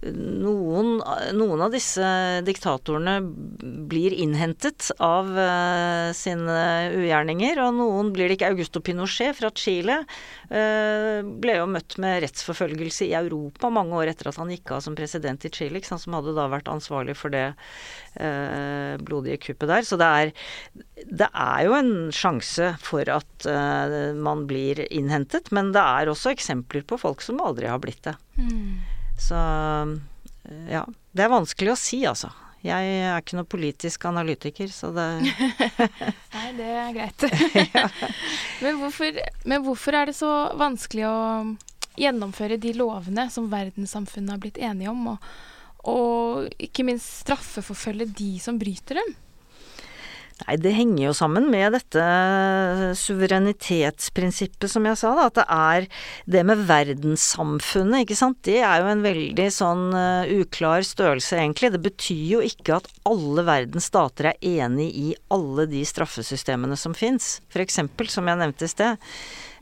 [0.03, 0.99] noen,
[1.35, 2.05] noen, av disse
[2.45, 3.17] diktatorene
[3.89, 6.57] blir innhentet av uh, sine
[6.95, 8.51] ugjerninger, og noen blir det ikke.
[8.53, 14.31] Augusto Pinochet fra Chile uh, ble jo møtt med rettsforfølgelse i Europa mange år etter
[14.31, 17.47] at han gikk av som president i Chile, som hadde da vært ansvarlig for det
[17.51, 19.87] uh, blodige kuppet der.
[19.87, 20.35] Så det er
[21.05, 23.45] det er jo en sjanse for at
[24.17, 28.15] man blir innhentet, men det er også eksempler på folk som aldri har blitt det.
[28.39, 28.94] Mm.
[29.19, 29.95] Så uh,
[30.69, 30.83] ja.
[31.15, 32.31] Det er vanskelig å si, altså.
[32.65, 35.05] Jeg er ikke noen politisk analytiker, så det
[36.35, 37.25] Nei, det er greit.
[38.63, 41.17] men, hvorfor, men hvorfor er det så vanskelig å
[41.95, 45.29] gjennomføre de lovene som verdenssamfunnet har blitt enige om, og,
[45.93, 49.13] og ikke minst straffeforfølge de som bryter dem?
[50.43, 52.05] Nei, det henger jo sammen med dette
[52.99, 55.29] suverenitetsprinsippet, som jeg sa, da.
[55.29, 55.87] At det er
[56.35, 58.41] det med verdenssamfunnet, ikke sant.
[58.43, 61.71] Det er jo en veldig sånn uh, uklar størrelse, egentlig.
[61.71, 66.97] Det betyr jo ikke at alle verdens stater er enig i alle de straffesystemene som
[66.97, 67.37] fins.
[67.47, 69.07] For eksempel, som jeg nevnte i sted.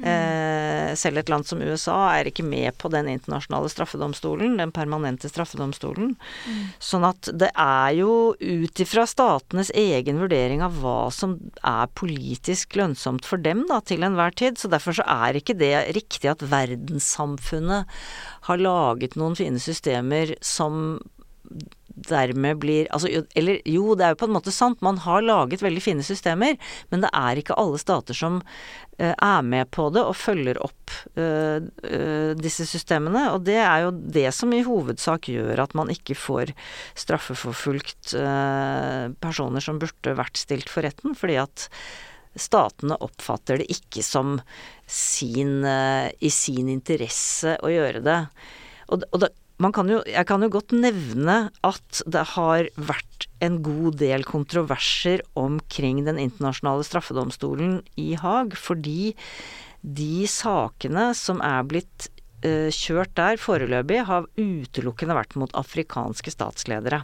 [0.03, 5.29] Eh, selv et land som USA er ikke med på den internasjonale straffedomstolen, den permanente
[5.31, 6.13] straffedomstolen.
[6.19, 6.59] Mm.
[6.83, 12.75] Sånn at det er jo ut ifra statenes egen vurdering av hva som er politisk
[12.79, 14.59] lønnsomt for dem da, til enhver tid.
[14.59, 17.97] Så derfor så er ikke det riktig at verdenssamfunnet
[18.49, 20.99] har laget noen fine systemer som
[21.93, 25.61] dermed blir altså, Eller jo, det er jo på en måte sant, man har laget
[25.63, 26.57] veldig fine systemer,
[26.89, 30.95] men det er ikke alle stater som uh, er med på det og følger opp
[31.19, 33.27] uh, uh, disse systemene.
[33.35, 36.55] Og det er jo det som i hovedsak gjør at man ikke får
[36.97, 38.15] straffeforfulgt
[39.23, 41.67] personer som burde vært stilt for retten, fordi at
[42.39, 44.35] statene oppfatter det ikke som
[44.89, 48.19] sin, i sin interesse å gjøre det.
[48.93, 49.29] Og, og da,
[49.73, 55.23] kan jo, jeg kan jo godt nevne at det har vært en god del kontroverser
[55.39, 59.13] omkring den internasjonale straffedomstolen i Haag, fordi
[59.83, 62.09] de sakene som er blitt
[62.45, 67.03] uh, kjørt der foreløpig, har utelukkende vært mot afrikanske statsledere.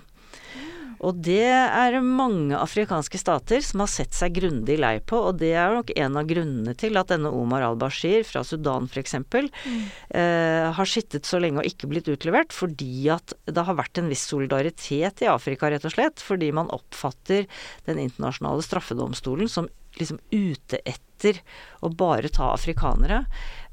[1.06, 5.54] Og det er mange afrikanske stater som har sett seg grundig lei på, og det
[5.56, 9.16] er nok en av grunnene til at denne Omar al-Bashir fra Sudan f.eks.
[9.24, 9.84] Mm.
[10.20, 14.12] Eh, har sittet så lenge og ikke blitt utlevert, fordi at det har vært en
[14.12, 16.24] viss solidaritet i Afrika, rett og slett.
[16.24, 17.48] Fordi man oppfatter
[17.88, 21.40] den internasjonale straffedomstolen som liksom ute etter
[21.84, 23.24] å bare ta afrikanere,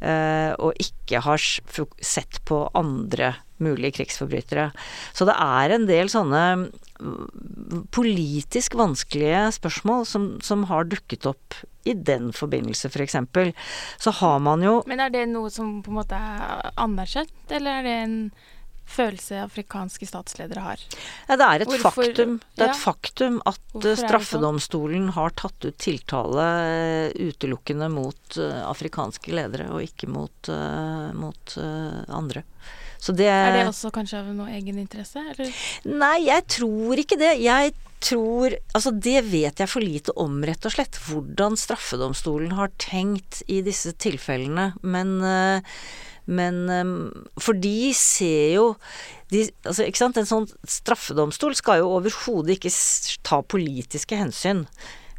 [0.01, 4.71] eh, og ikke har sett på andre mulige krigsforbrytere.
[5.17, 6.43] Så det er en del sånne
[7.95, 13.17] politisk vanskelige spørsmål som, som har dukket opp i den forbindelse, f.eks.
[13.35, 13.53] For
[14.03, 17.81] så har man jo Men er det noe som på en måte er anerkjent, eller
[17.81, 18.19] er det en
[18.87, 20.83] følelse afrikanske statsledere har.
[21.27, 22.79] Ja, det er et Hvorfor- faktum, det er ja.
[22.79, 24.03] faktum at Hvorfor sånn?
[24.05, 31.11] straffedomstolen har tatt ut tiltale eh, utelukkende mot eh, afrikanske ledere, og ikke mot, eh,
[31.19, 31.57] mot
[32.09, 32.45] andre.
[33.07, 35.53] Så det Er det også kanskje av noe egeninteresse, eller?
[35.87, 37.37] Nei, jeg tror ikke det.
[37.45, 40.99] Jeg tror Altså, det vet jeg for lite om, rett og slett.
[41.07, 44.73] Hvordan straffedomstolen har tenkt i disse tilfellene.
[44.83, 45.79] Men eh,
[46.27, 46.85] men eh,
[47.43, 48.67] For de ser jo
[49.31, 50.19] de, altså, ikke sant?
[50.21, 52.71] En sånn straffedomstol skal jo overhodet ikke
[53.27, 54.67] ta politiske hensyn.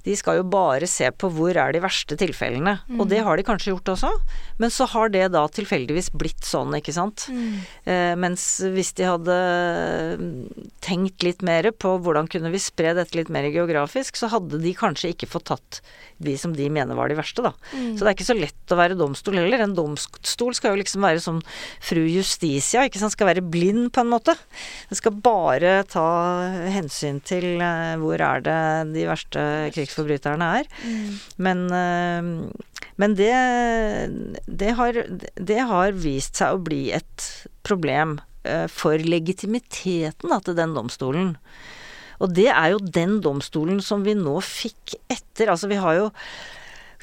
[0.08, 2.78] De skal jo bare se på hvor er de verste tilfellene.
[2.96, 4.13] Og det har de kanskje gjort også.
[4.62, 7.28] Men så har det da tilfeldigvis blitt sånn, ikke sant.
[7.84, 9.38] Eh, mens hvis de hadde
[10.22, 14.62] mm, tenkt litt mer på hvordan kunne vi spre dette litt mer geografisk, så hadde
[14.63, 15.82] de kanskje ikke fått tatt
[16.24, 17.52] de som de mener var de verste, da.
[17.93, 19.62] Så det er ikke så lett å være domstol heller.
[19.62, 21.41] En domstol skal jo liksom være som
[21.84, 23.13] fru Justitia, ikke sant.
[23.17, 24.34] Skal være blind på en måte.
[24.89, 26.08] Den skal bare ta
[26.74, 28.60] hensyn til eh, hvor er det
[28.96, 29.43] de verste
[29.98, 30.70] krigsforbryterne er.
[31.38, 32.52] Men, eh,
[32.98, 33.34] men det,
[34.46, 34.94] det, har,
[35.36, 41.36] det har vist seg å bli et problem eh, for legitimiteten da, til den domstolen.
[42.20, 46.08] Og det er jo den domstolen som vi nå fikk etter Altså vi har jo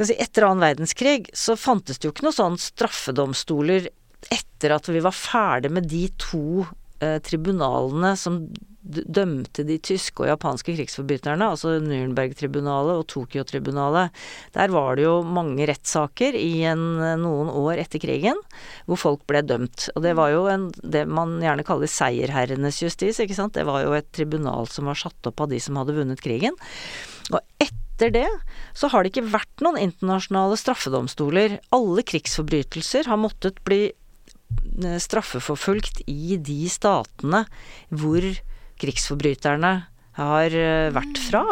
[0.01, 3.87] si, Etter annen verdenskrig så fantes det jo ikke noen sånn straffedomstoler
[4.35, 6.65] etter at vi var ferdig med de to
[6.99, 8.41] eh, tribunalene som
[8.85, 14.13] dømte de tyske og japanske krigsforbryterne, altså Nürnberg-tribunalet og Tokyo-tribunalet.
[14.57, 16.85] Der var det jo mange rettssaker i en,
[17.23, 18.39] noen år etter krigen
[18.85, 19.89] hvor folk ble dømt.
[19.95, 23.57] Og det var jo en, det man gjerne kaller seierherrenes justis, ikke sant.
[23.57, 26.57] Det var jo et tribunal som var satt opp av de som hadde vunnet krigen.
[27.33, 28.29] Og etter det
[28.77, 31.61] så har det ikke vært noen internasjonale straffedomstoler.
[31.73, 37.47] Alle krigsforbrytelser har måttet bli eh, straffeforfulgt i de statene
[37.89, 38.35] hvor
[38.83, 39.73] krigsforbryterne
[40.19, 41.45] har eh, vært fra.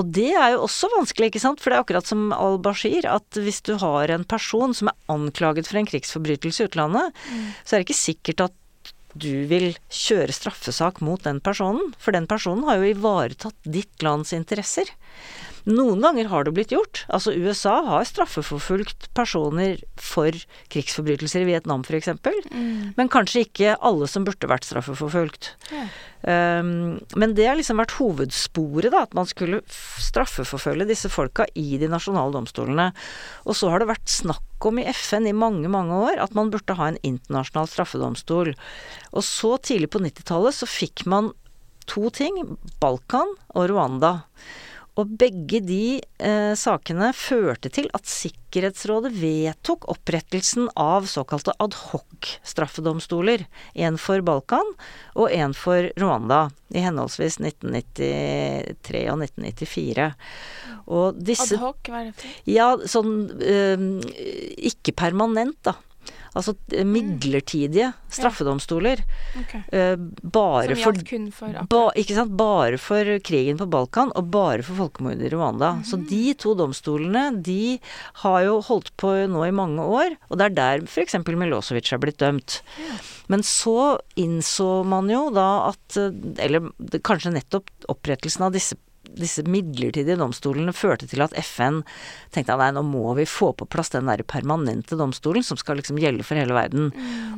[0.00, 1.60] Og det er jo også vanskelig, ikke sant?
[1.60, 5.68] For det er akkurat som al-Bashir, at hvis du har en person som er anklaget
[5.68, 7.20] for en krigsforbrytelse i utlandet,
[7.64, 8.56] så er det ikke sikkert at
[9.18, 14.32] du vil kjøre straffesak mot den personen, for den personen har jo ivaretatt ditt lands
[14.36, 14.88] interesser.
[15.70, 17.04] Noen ganger har det blitt gjort.
[17.12, 20.34] Altså USA har straffeforfulgt personer for
[20.72, 22.08] krigsforbrytelser i Vietnam f.eks.,
[22.50, 22.94] Mm.
[22.96, 25.52] men kanskje ikke alle som burde vært straffeforfulgt.
[25.70, 25.84] Ja.
[26.20, 31.78] Um, men det har liksom vært hovedsporet, da, at man skulle straffeforfølge disse folka i
[31.80, 32.90] de nasjonale domstolene.
[33.46, 36.50] Og så har det vært snakk om i FN i mange, mange år at man
[36.52, 38.52] burde ha en internasjonal straffedomstol.
[39.14, 41.32] Og så tidlig på 90-tallet så fikk man
[41.90, 42.36] to ting,
[42.82, 44.18] Balkan og Rwanda.
[45.00, 53.46] Og begge de eh, sakene førte til at Sikkerhetsrådet vedtok opprettelsen av såkalte adhoc-straffedomstoler.
[53.80, 54.74] En for Balkan
[55.14, 60.10] og en for Rwanda, i henholdsvis 1993 og 1994.
[60.90, 62.42] Og disse Adhoc, hva er det for?
[62.50, 63.86] Ja, sånn eh,
[64.70, 65.78] ikke permanent, da.
[66.36, 69.02] Altså eh, midlertidige straffedomstoler.
[69.40, 69.54] Ok.
[69.74, 70.98] eh, bare for
[71.34, 72.34] for Ba, ikke sant?
[72.38, 75.72] Bare for krigen på Balkan, og bare for folkemordet i Rwanda.
[75.86, 77.78] Så de to domstolene, de
[78.22, 81.18] har jo holdt på nå i mange år, og det er der f.eks.
[81.30, 82.60] Milosevic er blitt dømt.
[83.30, 86.70] Men så innså man jo da at eh, Eller
[87.06, 88.76] kanskje nettopp opprettelsen av disse
[89.18, 91.80] disse midlertidige domstolene førte til at FN
[92.34, 95.80] tenkte at nei, nå må vi få på plass den der permanente domstolen som skal
[95.80, 96.90] liksom gjelde for hele verden.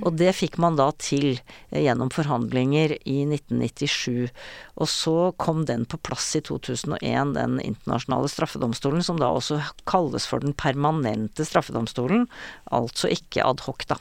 [0.03, 4.33] Og det fikk man da til eh, gjennom forhandlinger i 1997.
[4.77, 10.29] Og så kom den på plass i 2001, den internasjonale straffedomstolen, som da også kalles
[10.29, 12.29] for den permanente straffedomstolen.
[12.73, 14.01] Altså ikke adhoc, da.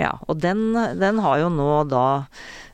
[0.00, 2.24] Ja, og den, den har jo nå da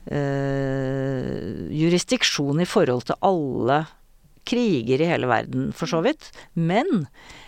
[0.07, 3.81] eh, jurisdiksjon i forhold til alle
[4.49, 6.31] kriger i hele verden, for så vidt.
[6.53, 7.07] Men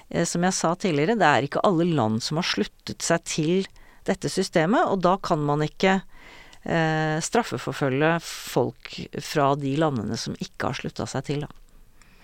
[0.09, 3.69] eh, som jeg sa tidligere, det er ikke alle land som har sluttet seg til
[4.07, 10.71] dette systemet, og da kan man ikke eh, straffeforfølge folk fra de landene som ikke
[10.71, 11.51] har slutta seg til, da.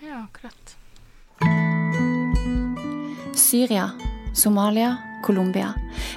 [0.02, 0.74] Ja, akkurat.
[3.38, 3.90] Syria,
[4.34, 5.74] Somalia, Colombia.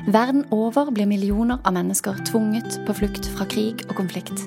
[0.08, 4.46] Verden over blir millioner av mennesker tvunget på flukt fra krig og konflikt.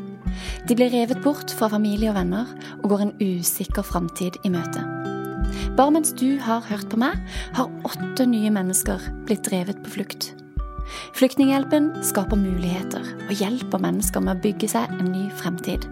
[0.68, 2.50] De blir revet bort fra familie og venner
[2.82, 4.84] og går en usikker framtid i møte.
[5.76, 7.18] Bare mens du har hørt på meg,
[7.56, 10.32] har åtte nye mennesker blitt drevet på flukt.
[11.16, 15.86] Flyktninghjelpen skaper muligheter og hjelper mennesker med å bygge seg en ny fremtid.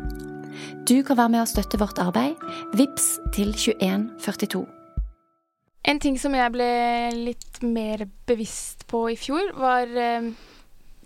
[0.88, 2.38] Du kan være med å støtte vårt arbeid.
[2.76, 4.62] Vips til 2142.
[5.88, 6.70] En ting som jeg ble
[7.16, 10.28] litt mer bevisst på i fjor, var eh,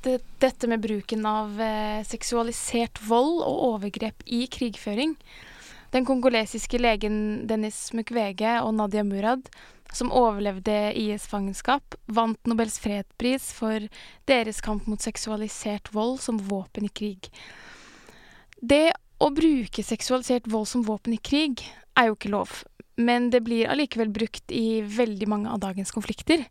[0.06, 5.16] det, dette med bruken av eh, seksualisert vold og overgrep i krigføring.
[5.94, 9.48] Den kongolesiske legen Dennis Mukwege og Nadia Murad,
[9.94, 13.86] som overlevde IS-fangenskap, vant Nobels fredspris for
[14.28, 17.30] deres kamp mot seksualisert vold som våpen i krig.
[18.60, 18.90] Det
[19.22, 21.62] å bruke seksualisert vold som våpen i krig
[21.96, 22.62] er jo ikke lov,
[23.00, 26.44] men det blir allikevel brukt i veldig mange av dagens konflikter.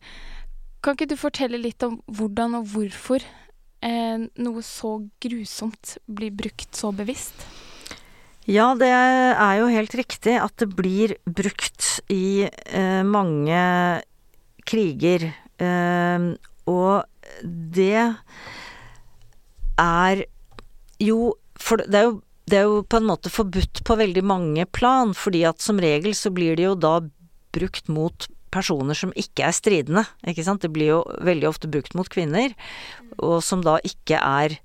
[0.81, 3.44] Kan ikke du fortelle litt om hvordan og hvorfor eh,
[3.85, 7.45] noe så grusomt blir brukt så bevisst?
[8.45, 13.61] Ja, det er jo helt riktig at det blir brukt i eh, mange
[14.69, 15.31] kriger.
[15.57, 16.27] Eh,
[16.69, 18.13] og det
[19.81, 20.23] er
[21.01, 24.65] jo For det er jo, det er jo på en måte forbudt på veldig mange
[24.69, 26.99] plan, fordi at som regel så blir det jo da
[27.55, 30.63] brukt mot personer som ikke er stridende, ikke sant.
[30.63, 32.55] Det blir jo veldig ofte brukt mot kvinner,
[33.19, 34.57] og som da ikke er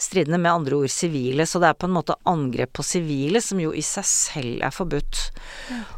[0.00, 1.46] stridende, med andre ord sivile.
[1.46, 4.74] Så det er på en måte angrep på sivile, som jo i seg selv er
[4.74, 5.20] forbudt.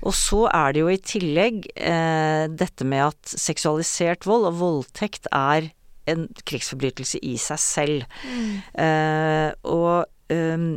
[0.03, 5.31] Og så er det jo i tillegg eh, dette med at seksualisert vold og voldtekt
[5.33, 5.71] er
[6.11, 8.21] en krigsforbrytelse i seg selv.
[8.29, 8.53] Mm.
[8.85, 10.69] Eh, og eh,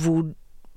[0.00, 0.26] hvor,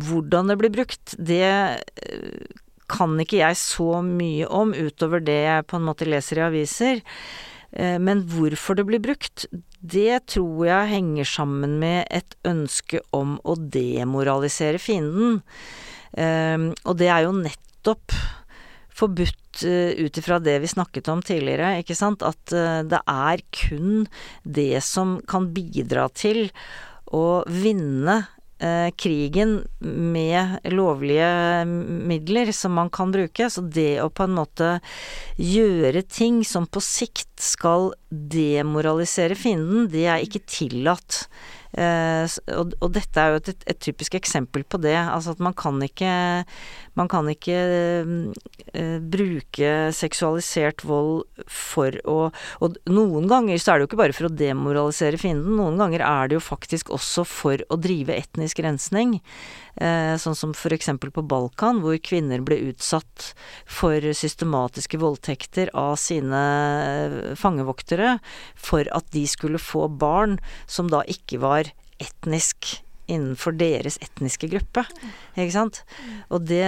[0.04, 5.68] hvordan det blir brukt, det eh, kan ikke jeg så mye om utover det jeg
[5.68, 7.04] på en måte leser i aviser.
[7.72, 9.48] Eh, men hvorfor det blir brukt,
[9.82, 15.42] det tror jeg henger sammen med et ønske om å demoralisere fienden.
[16.18, 18.16] Ehm, og det er jo nettopp
[18.98, 22.26] forbudt eh, ut ifra det vi snakket om tidligere, ikke sant.
[22.26, 24.08] At eh, det er kun
[24.44, 26.48] det som kan bidra til
[27.14, 28.37] å vinne eh,
[28.98, 33.50] krigen med lovlige midler som man kan bruke.
[33.54, 34.72] Så det å på en måte
[35.38, 41.28] gjøre ting som på sikt skal demoralisere fienden, det er ikke tillatt.
[41.76, 42.24] Uh,
[42.56, 44.96] og, og, dette er jo et, et, typisk eksempel på det.
[44.96, 46.12] Altså at man kan ikke
[46.98, 47.58] Man kan ikke
[48.08, 52.18] uh, bruke seksualisert vold for å
[52.64, 55.60] Og noen ganger så er det jo ikke bare for å demoralisere fienden.
[55.60, 59.20] Noen ganger er det jo faktisk også for å drive etnisk rensning.
[59.78, 63.32] Uh, sånn som eksempel på Balkan, hvor kvinner ble utsatt
[63.70, 66.42] for systematiske voldtekter av sine
[67.38, 68.18] fangevoktere
[68.56, 71.70] for at de skulle få barn som da ikke var
[72.02, 74.84] etnisk innenfor deres etniske gruppe.
[75.38, 75.82] Ikke sant?
[76.34, 76.66] Og det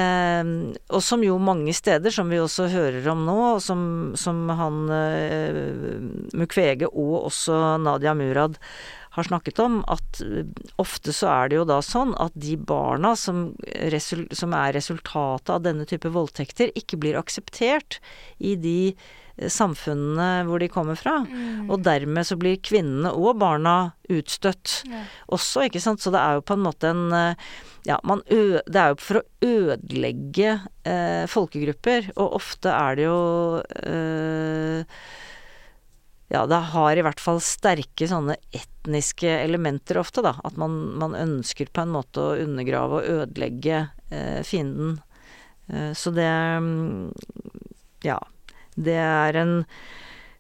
[0.90, 6.00] Og som jo mange steder, som vi også hører om nå, som, som han uh,
[6.38, 8.60] Mukwege og også Nadia Murad
[9.16, 10.22] har snakket om, at
[10.82, 13.50] ofte så er det jo da sånn at de barna som,
[14.36, 17.98] som er resultatet av denne type voldtekter, ikke blir akseptert
[18.38, 18.80] i de
[19.48, 21.20] samfunnene hvor de kommer fra.
[21.24, 21.70] Mm.
[21.72, 25.06] Og dermed så blir kvinnene og barna utstøtt ja.
[25.32, 26.04] også, ikke sant.
[26.04, 27.50] Så det er jo på en måte en eh,
[27.88, 33.06] Ja, man ø det er jo for å ødelegge eh, folkegrupper, og ofte er det
[33.08, 33.22] jo
[33.88, 35.00] eh,
[36.30, 40.36] ja, det har i hvert fall sterke sånne etniske elementer ofte, da.
[40.46, 43.80] At man, man ønsker på en måte å undergrave og ødelegge
[44.14, 45.00] eh, fienden.
[45.68, 47.10] Eh, så det mm,
[48.06, 48.20] Ja.
[48.80, 49.56] Det er en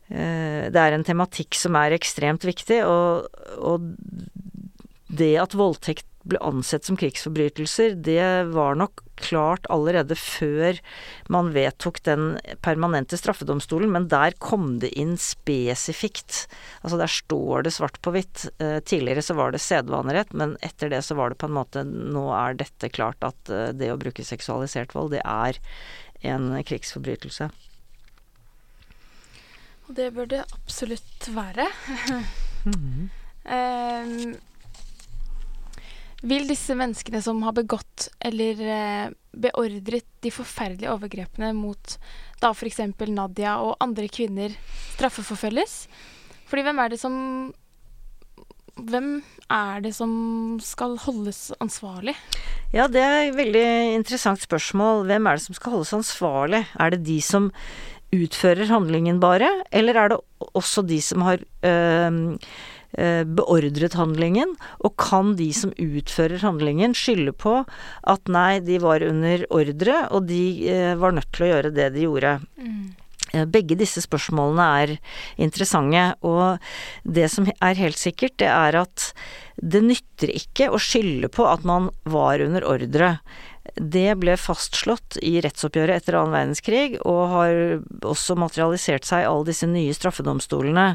[0.07, 3.25] eh, det er en tematikk som er ekstremt viktig, og,
[3.57, 3.89] og
[5.09, 10.79] det at voldtekt ble ansett som krigsforbrytelser, det var nok klart allerede før
[11.31, 16.45] man vedtok den permanente straffedomstolen, men der kom det inn spesifikt.
[16.81, 18.47] Altså der står det svart på hvitt.
[18.63, 21.83] Eh, tidligere så var det sedvanerett, men etter det så var det på en måte
[21.89, 25.59] Nå er dette klart at eh, det å bruke seksualisert vold, det er
[26.29, 27.49] en krigsforbrytelse.
[29.89, 31.65] Og det bør det absolutt være.
[32.69, 33.09] mm.
[33.49, 34.35] um,
[36.21, 41.95] vil disse menneskene som har begått eller uh, beordret de forferdelige overgrepene mot
[42.41, 42.81] da f.eks.
[43.07, 44.55] Nadia og andre kvinner,
[44.97, 45.85] straffeforfølges?
[46.49, 47.15] Fordi hvem er det som
[48.79, 49.19] hvem
[49.51, 50.11] er det som
[50.63, 52.15] skal holdes ansvarlig?
[52.71, 53.67] Ja, det er et veldig
[53.97, 55.03] interessant spørsmål.
[55.09, 56.61] Hvem er det som skal holdes ansvarlig?
[56.79, 57.49] Er det de som
[58.15, 60.19] utfører handlingen bare, eller er det
[60.57, 62.37] også de som har øh,
[62.91, 67.59] beordret handlingen, og kan de som utfører handlingen skylde på
[68.09, 71.91] at nei, de var under ordre, og de øh, var nødt til å gjøre det
[71.95, 72.39] de gjorde.
[72.57, 72.89] Mm.
[73.53, 74.95] Begge disse spørsmålene er
[75.37, 76.57] interessante, og
[77.05, 79.11] det som er helt sikkert, det er at
[79.61, 83.11] det nytter ikke å skylde på at man var under ordre.
[83.75, 87.53] Det ble fastslått i rettsoppgjøret etter annen verdenskrig, og har
[88.07, 90.87] også materialisert seg i alle disse nye straffedomstolene.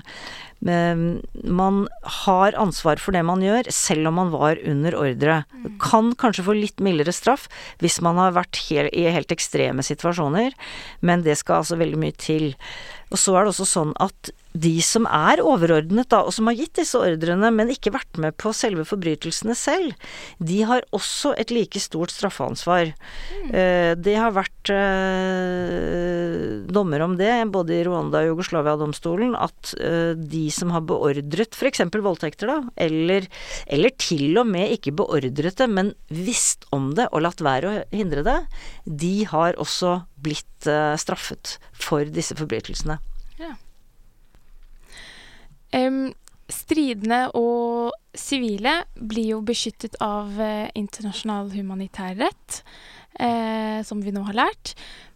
[0.65, 1.81] Man
[2.25, 5.41] har ansvar for det man gjør, selv om man var under ordre.
[5.83, 7.49] Kan kanskje få litt mildere straff
[7.83, 10.57] hvis man har vært i helt ekstreme situasjoner,
[11.05, 12.55] men det skal altså veldig mye til.
[13.13, 16.55] Og så er det også sånn at de som er overordnet, da, og som har
[16.55, 19.97] gitt disse ordrene, men ikke vært med på selve forbrytelsene selv,
[20.39, 22.93] de har også et like stort straffeansvar.
[23.35, 23.49] Mm.
[23.99, 30.45] Det har vært eh, dommer om det, både i Rwanda og Jugoslavia-domstolen, at eh, de
[30.55, 31.83] som har beordret f.eks.
[31.95, 33.27] voldtekter, da, eller,
[33.67, 37.83] eller til og med ikke beordret det, men visst om det og latt være å
[37.95, 38.39] hindre det,
[38.87, 42.97] de har også blitt straffet for disse forbrytelsene.
[46.45, 52.59] Stridende og sivile blir jo beskyttet av eh, internasjonal humanitær rett,
[53.17, 54.75] eh, som vi nå har lært.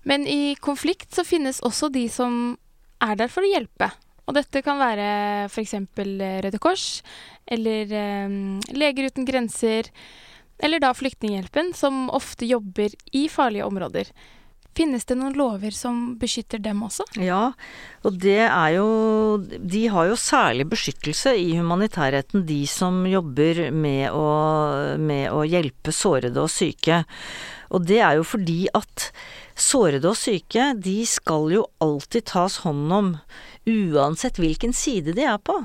[0.09, 2.57] Men i konflikt så finnes også de som
[3.05, 3.91] er der for å hjelpe.
[4.29, 5.11] Og dette kan være
[5.49, 5.77] f.eks.
[6.01, 6.89] Røde Kors,
[7.45, 8.41] eller eh,
[8.73, 9.93] Leger uten grenser,
[10.65, 14.09] eller da Flyktninghjelpen, som ofte jobber i farlige områder.
[14.79, 17.03] Finnes det noen lover som beskytter dem også?
[17.19, 17.51] Ja,
[18.07, 18.87] og det er jo
[19.43, 24.29] De har jo særlig beskyttelse i humanitærretten, de som jobber med å,
[25.03, 27.03] med å hjelpe sårede og syke.
[27.75, 29.11] Og det er jo fordi at
[29.59, 33.11] sårede og syke, de skal jo alltid tas hånd om,
[33.69, 35.59] uansett hvilken side de er på.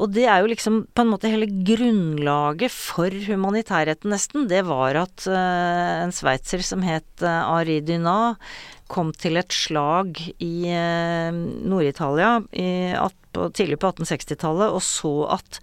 [0.00, 4.46] Og det er jo liksom på en måte hele grunnlaget for humanitærretten, nesten.
[4.50, 8.36] Det var at uh, en sveitser som het uh, Ari Dyna,
[8.92, 15.60] kom til et slag i uh, Nord-Italia tidlig på 1860-tallet og så at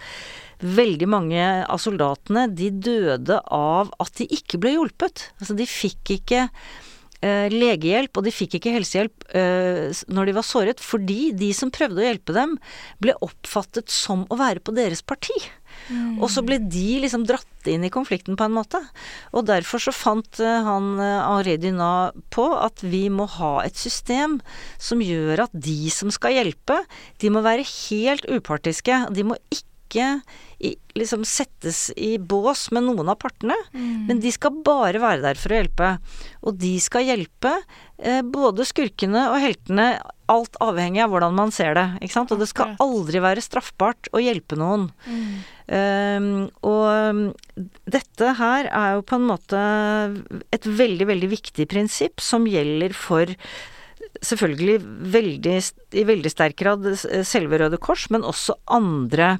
[0.65, 5.29] veldig mange av soldatene de døde av at de ikke ble hjulpet.
[5.37, 6.88] Altså de fikk ikke Eh,
[7.21, 11.99] legehjelp, og de fikk ikke helsehjelp eh, når de var såret, fordi de som prøvde
[11.99, 12.57] å hjelpe dem,
[13.03, 15.35] ble oppfattet som å være på deres parti.
[15.89, 16.19] Mm.
[16.23, 18.79] Og så ble de liksom dratt inn i konflikten på en måte.
[19.35, 24.39] Og derfor så fant uh, han Henri Dunat på at vi må ha et system
[24.81, 26.81] som gjør at de som skal hjelpe,
[27.21, 29.03] de må være helt upartiske.
[29.13, 34.09] De må ikke i, liksom settes i bås med noen av partene, mm.
[34.09, 35.91] men de skal bare være der for å hjelpe.
[36.43, 37.53] Og de skal hjelpe
[37.97, 39.93] eh, både skurkene og heltene,
[40.29, 41.87] alt avhengig av hvordan man ser det.
[42.03, 42.35] Ikke sant?
[42.35, 44.89] Og det skal aldri være straffbart å hjelpe noen.
[45.07, 45.31] Mm.
[45.69, 46.29] Um,
[46.65, 49.59] og dette her er jo på en måte
[50.53, 53.33] et veldig, veldig viktig prinsipp som gjelder for
[54.25, 54.77] selvfølgelig
[55.13, 55.57] veldig,
[55.95, 56.87] i veldig sterk grad
[57.27, 59.37] selve Røde Kors, men også andre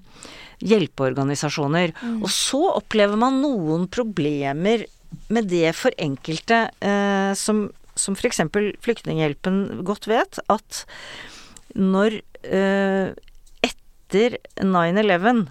[0.66, 1.94] hjelpeorganisasjoner.
[2.00, 2.22] Mm.
[2.24, 4.86] Og så opplever man noen problemer
[5.34, 7.68] med det for enkelte, eh, som,
[7.98, 8.44] som f.eks.
[8.84, 10.84] Flyktninghjelpen godt vet, at
[11.78, 13.16] når eh,
[13.66, 15.46] etter 9-11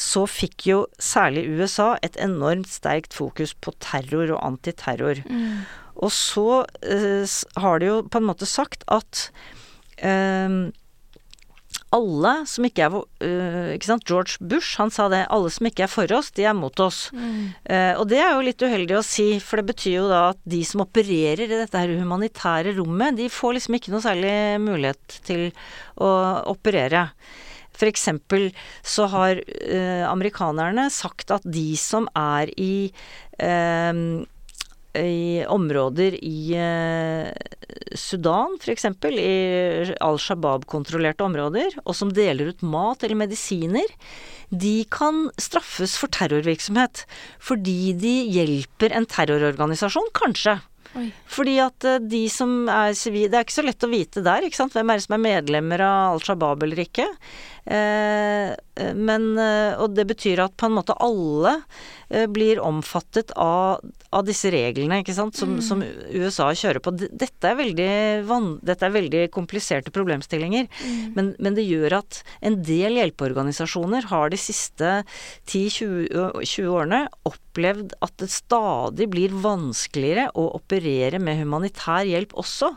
[0.00, 5.22] så fikk jo særlig USA et enormt sterkt fokus på terror og antiterror.
[5.26, 5.62] Mm.
[6.00, 9.26] Og så eh, har de jo på en måte sagt at
[10.00, 10.70] eh,
[11.94, 15.24] alle som ikke er uh, Ikke sant, George Bush, han sa det.
[15.34, 17.08] Alle som ikke er for oss, de er mot oss.
[17.10, 17.50] Mm.
[17.66, 20.40] Uh, og det er jo litt uheldig å si, for det betyr jo da at
[20.50, 25.20] de som opererer i dette her humanitære rommet, de får liksom ikke noe særlig mulighet
[25.26, 25.48] til
[25.98, 26.10] å
[26.52, 27.08] operere.
[27.74, 28.50] For eksempel
[28.86, 32.74] så har uh, amerikanerne sagt at de som er i
[34.98, 37.30] i områder i eh,
[37.94, 43.86] Sudan f.eks., i Al Shabaab-kontrollerte områder, og som deler ut mat eller medisiner,
[44.50, 47.04] de kan straffes for terrorvirksomhet.
[47.38, 50.58] Fordi de hjelper en terrororganisasjon, kanskje.
[50.98, 51.06] Oi.
[51.30, 54.42] Fordi at eh, de som er sivile Det er ikke så lett å vite der,
[54.42, 54.74] ikke sant.
[54.74, 57.06] Hvem er det som er medlemmer av Al Shabaab eller ikke.
[57.66, 59.38] Eh, eh men
[59.80, 61.58] Og det betyr at på en måte alle
[62.10, 63.78] Eh, blir omfattet av,
[64.10, 65.60] av disse reglene ikke sant, som, mm.
[65.62, 66.90] som, USA kjører på.
[66.98, 67.86] Dette er veldig,
[68.66, 71.12] dette er veldig kompliserte problemstillinger, mm.
[71.14, 74.90] men, men, det gjør at en del hjelpeorganisasjoner har de siste
[75.46, 82.72] 10-20 årene opplevd at det stadig blir vanskeligere å operere med humanitær hjelp også,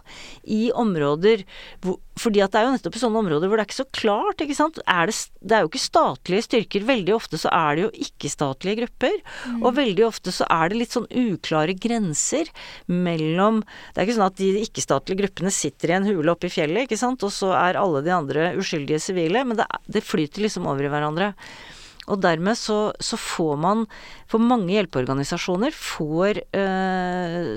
[0.46, 1.42] i områder
[1.82, 3.88] hvor fordi at det er jo nettopp i sånne områder hvor det er ikke så
[3.98, 4.78] klart, ikke sant.
[4.86, 6.86] Er det, det, er jo ikke statlige styrker.
[6.86, 9.18] Veldig ofte så er det jo ikke-statlige grupper.
[9.50, 9.60] Mm.
[9.64, 12.52] Og veldig ofte så er det litt sånn uklare grenser
[12.86, 16.54] mellom Det er ikke sånn at de ikke-statlige gruppene sitter i en hule oppe i
[16.54, 20.46] fjellet, ikke sant, og så er alle de andre uskyldige sivile, men det, det flyter
[20.46, 21.34] liksom over i hverandre.
[22.12, 23.86] Og dermed så, så får man
[24.28, 27.54] For mange hjelpeorganisasjoner får eh,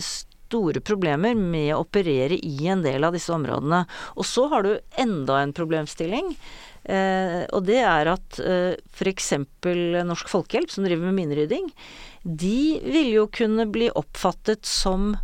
[0.47, 3.85] store problemer med å operere i en del av disse områdene.
[4.17, 4.73] Og så har du
[5.03, 6.33] enda en problemstilling.
[6.87, 9.33] Eh, og det er at eh, f.eks.
[10.07, 11.71] Norsk Folkehjelp, som driver med minerydding,
[12.23, 15.15] de vil jo kunne bli oppfattet som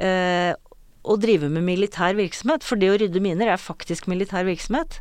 [0.00, 0.52] eh,
[1.06, 2.64] å drive med militær virksomhet.
[2.66, 5.00] For det å rydde miner er faktisk militær virksomhet.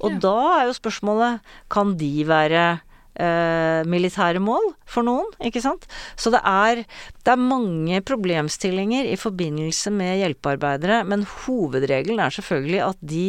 [0.00, 0.20] Og Ja.
[0.28, 2.80] da er jo spørsmålet kan de være
[3.18, 5.86] eh, militære mål for noen, ikke sant?
[6.20, 6.82] Så det er,
[7.24, 13.24] det er mange problemstillinger i forbindelse med hjelpearbeidere, men hovedregelen er selvfølgelig at de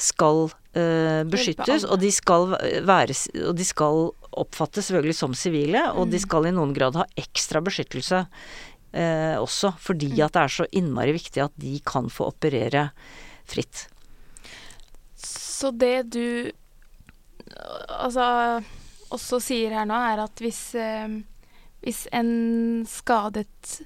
[0.00, 2.54] skal eh, beskyttes, og de skal
[2.86, 3.16] være
[3.46, 7.62] Og de skal oppfattes selvfølgelig som sivile, og de skal i noen grad ha ekstra
[7.64, 8.24] beskyttelse
[8.94, 12.90] eh, også, fordi at det er så innmari viktig at de kan få operere
[13.50, 13.88] fritt.
[15.20, 16.50] Så det du
[17.90, 18.62] altså
[19.10, 21.08] også sier her nå, er at hvis, eh,
[21.84, 23.80] hvis en skadet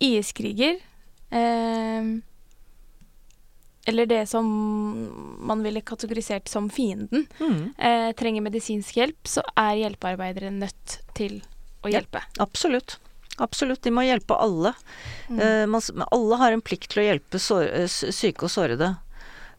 [0.00, 0.78] IS-kriger
[1.30, 2.10] eh,
[3.90, 4.46] eller det som
[5.48, 11.40] man ville kategorisert som fienden, Mm, eh, trenger medisinsk hjelp, så er hjelpearbeidere nødt til
[11.82, 11.98] å Ja.
[12.00, 12.20] hjelpe.
[12.38, 12.98] absolutt.
[13.38, 13.80] Absolutt.
[13.82, 14.74] De må hjelpe alle.
[15.30, 18.98] Eh, man, men alle har en plikt til å hjelpe sår, eh, syke og sårede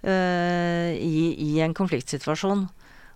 [0.03, 2.70] eh, i, i en konfliktsituasjon.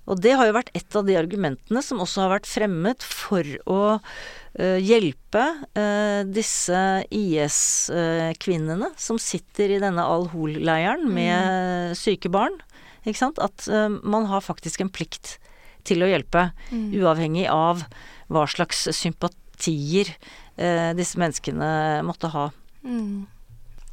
[0.06, 3.48] Og det har jo vært et av de argumentene som også har vært fremmet for
[3.66, 5.46] å uh, hjelpe
[5.78, 12.60] uh, disse IS-kvinnene som sitter i denne Al-Hol-leiren med syke barn.
[13.06, 13.42] Ikke sant?
[13.42, 15.40] At uh, man har faktisk en plikt
[15.86, 17.86] til å hjelpe, uavhengig av
[18.34, 20.10] hva slags sympatier
[20.58, 22.48] eh, disse menneskene måtte ha.
[22.82, 23.26] Mm.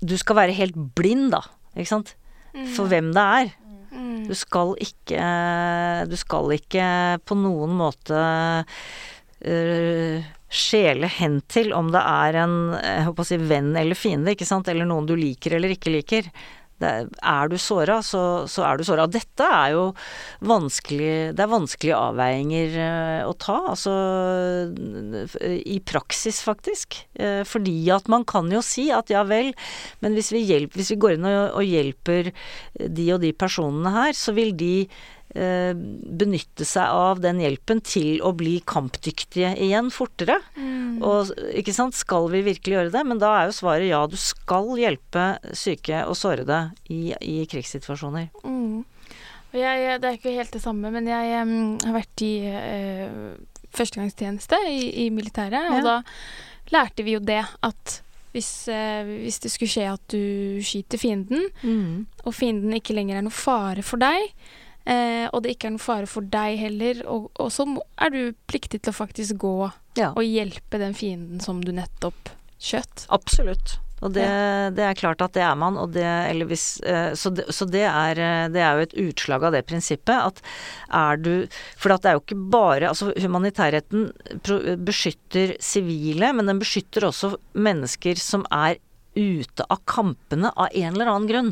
[0.01, 1.43] Du skal være helt blind, da,
[1.77, 2.15] ikke sant?
[2.77, 3.53] For hvem det er.
[4.13, 4.23] Mm.
[4.29, 5.25] Du skal ikke
[6.11, 6.87] Du skal ikke
[7.25, 8.23] på noen måte
[8.63, 14.35] uh, skjele hen til om det er en jeg håper å si, venn eller fiende,
[14.37, 14.69] ikke sant?
[14.69, 16.29] Eller noen du liker eller ikke liker.
[16.83, 16.91] Det,
[17.23, 19.07] er du såra, så, så er du såra.
[19.11, 19.85] Dette er jo
[20.49, 23.95] vanskelig Det er vanskelige avveininger eh, å ta, altså
[25.53, 26.99] i praksis, faktisk.
[27.15, 29.53] Eh, fordi at man kan jo si at ja vel,
[30.03, 32.33] men hvis vi, hjelper, hvis vi går inn og, og hjelper
[32.77, 34.75] de og de personene her, så vil de
[35.33, 40.37] benytte seg av den hjelpen til å bli kampdyktige igjen fortere.
[41.03, 43.05] Og ikke sant, skal vi virkelig gjøre det?
[43.09, 45.25] Men da er jo svaret ja, du skal hjelpe
[45.57, 46.59] syke og sårede
[46.93, 48.29] i, i krigssituasjoner.
[48.45, 48.85] Mm.
[49.53, 53.35] Og jeg, det er ikke helt det samme, men jeg em, har vært i eh,
[53.77, 55.83] førstegangstjeneste i, i militæret, og Ja.
[56.01, 57.99] da lærte vi jo det at
[58.33, 61.51] hvis, eh, hvis det skulle skje at du skyter fienden,
[62.25, 64.33] og fienden ikke lenger er noe fare for deg,
[64.87, 67.67] eh, og det ikke er noen fare for deg heller, og, og så
[68.01, 68.21] er du
[68.51, 69.57] pliktig til å faktisk gå
[69.99, 73.07] Ja, og hjelpe den fienden som du nettopp skjøt.
[73.11, 73.79] absolutt.
[74.03, 74.25] Og det,
[74.75, 77.69] det er klart at det er man, og det, eller hvis, eh, så, det, så
[77.71, 80.43] det, er, eh, det er jo et utslag av det prinsippet at
[80.91, 81.47] er du
[81.79, 84.09] For det er jo ikke bare Altså humanitærretten
[84.83, 88.81] beskytter sivile, men den beskytter også mennesker som er
[89.15, 91.51] ute av kampene av en eller annen grunn.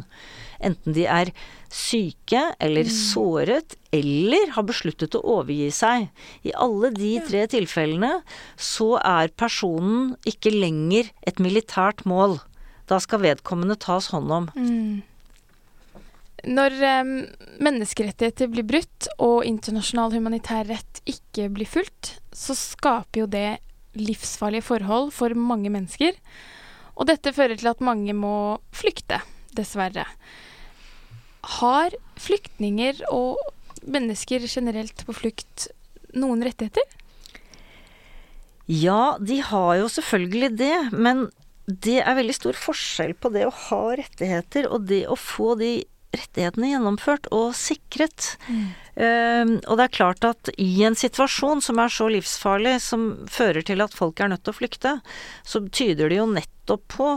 [0.61, 1.33] Enten de er
[1.73, 6.09] syke eller såret eller har besluttet å overgi seg.
[6.45, 8.21] I alle de tre tilfellene
[8.61, 12.39] så er personen ikke lenger et militært mål.
[12.91, 14.51] Da skal vedkommende tas hånd om.
[16.41, 17.11] Når eh,
[17.61, 23.61] menneskerettigheter blir brutt og internasjonal humanitær rett ikke blir fulgt, så skaper jo det
[23.99, 26.17] livsfarlige forhold for mange mennesker.
[26.97, 29.21] Og dette fører til at mange må flykte,
[29.57, 30.07] dessverre.
[31.61, 33.41] Har flyktninger og
[33.88, 35.68] mennesker generelt på flukt
[36.16, 36.84] noen rettigheter?
[38.70, 41.28] Ja, de har jo selvfølgelig det, men
[41.66, 45.72] det er veldig stor forskjell på det å ha rettigheter og det å få de
[46.11, 48.34] rettighetene gjennomført og sikret.
[48.51, 53.66] Um, og det er klart at i en situasjon som er så livsfarlig, som fører
[53.66, 54.97] til at folk er nødt til å flykte,
[55.47, 57.12] så tyder det jo nettopp på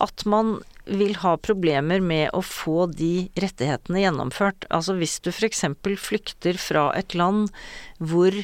[0.00, 0.60] at man
[0.90, 4.66] vil ha problemer med å få de rettighetene gjennomført.
[4.74, 5.64] Altså hvis du f.eks.
[6.02, 7.50] flykter fra et land
[7.98, 8.34] hvor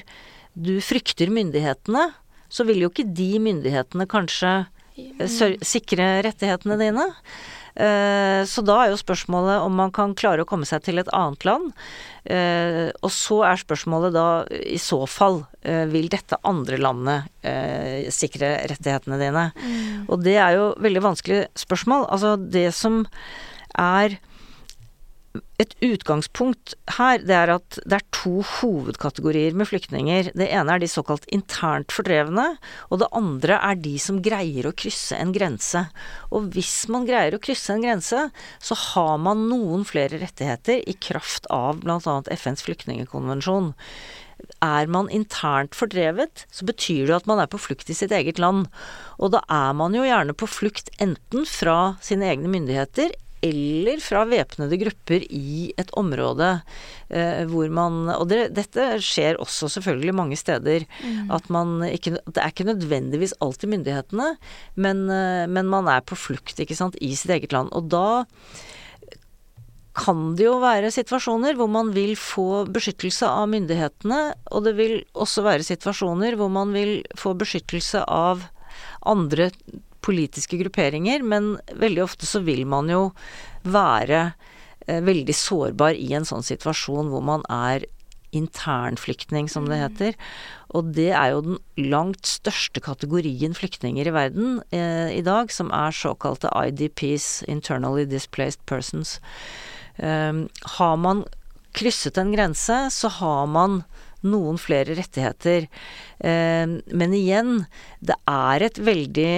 [0.55, 2.09] du frykter myndighetene,
[2.49, 4.55] så vil jo ikke de myndighetene kanskje
[5.67, 7.07] sikre rettighetene dine.
[7.77, 11.11] Eh, Så da er jo spørsmålet om man kan klare å komme seg til et
[11.13, 11.73] annet land.
[12.25, 17.29] Eh, Og så er spørsmålet da i så fall eh, vil dette andre landet
[18.11, 19.45] sikre rettighetene dine.
[20.09, 22.09] Og det er jo veldig vanskelig spørsmål.
[22.11, 23.05] Altså det som
[23.79, 24.19] er
[25.63, 30.31] et utgangspunkt her, det er at det er to hovedkategorier med flyktninger.
[30.37, 32.49] Det ene er de såkalt internt fordrevne,
[32.91, 35.87] og det andre er de som greier å krysse en grense.
[36.31, 38.27] Og hvis man greier å krysse en grense,
[38.59, 42.21] så har man noen flere rettigheter i kraft av bl.a.
[42.37, 43.73] FNs flyktningekonvensjon.
[44.63, 48.41] Er man internt fordrevet, så betyr det at man er på flukt i sitt eget
[48.43, 48.69] land.
[49.17, 53.17] Og da er man jo gjerne på flukt enten fra sine egne myndigheter
[53.47, 56.51] eller fra væpnede grupper i et område
[57.09, 60.87] eh, hvor man Og det, dette skjer også selvfølgelig mange steder.
[61.03, 61.31] Mm.
[61.35, 64.37] At man ikke Det er ikke nødvendigvis alltid myndighetene,
[64.75, 67.73] men, eh, men man er på flukt, ikke sant, i sitt eget land.
[67.73, 68.27] Og da
[69.97, 74.21] kan det jo være situasjoner hvor man vil få beskyttelse av myndighetene,
[74.53, 78.45] og det vil også være situasjoner hvor man vil få beskyttelse av
[79.07, 79.51] andre
[80.05, 83.11] politiske grupperinger, men veldig ofte så vil man jo
[83.67, 84.23] være
[84.87, 87.87] eh, veldig sårbar i en sånn situasjon hvor man er
[88.37, 89.83] internflyktning, som det mm.
[89.85, 90.19] heter.
[90.77, 91.59] Og det er jo den
[91.91, 98.65] langt største kategorien flyktninger i verden eh, i dag, som er såkalte IDPs, Internally Displaced
[98.69, 99.19] Persons.
[99.97, 100.45] Eh,
[100.79, 101.25] har man
[101.77, 103.83] krysset en grense, så har man
[104.27, 105.69] noen flere rettigheter.
[106.19, 107.67] Eh, men igjen,
[108.01, 109.33] det er et veldig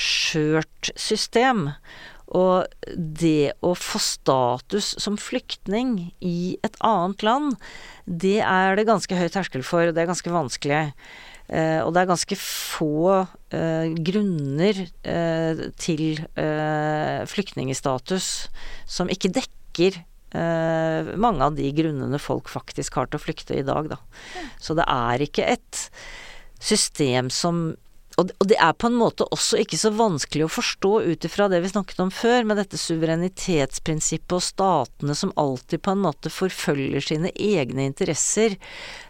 [0.00, 1.68] skjørt system.
[2.34, 2.64] Og
[2.96, 7.54] det å få status som flyktning i et annet land,
[8.06, 9.92] det er det ganske høy terskel for.
[9.92, 10.88] Det er ganske vanskelig.
[11.52, 16.24] Eh, og det er ganske få eh, grunner eh, til
[17.34, 18.28] flyktningestatus
[18.88, 20.02] som ikke dekker
[20.34, 24.00] mange av de grunnene folk faktisk har til å flykte i dag, da.
[24.58, 25.82] Så det er ikke et
[26.58, 27.76] system som
[28.20, 31.58] og, det er på en måte også ikke så vanskelig å forstå ut ifra det
[31.64, 37.02] vi snakket om før, med dette suverenitetsprinsippet og statene som alltid på en måte forfølger
[37.02, 38.54] sine egne interesser.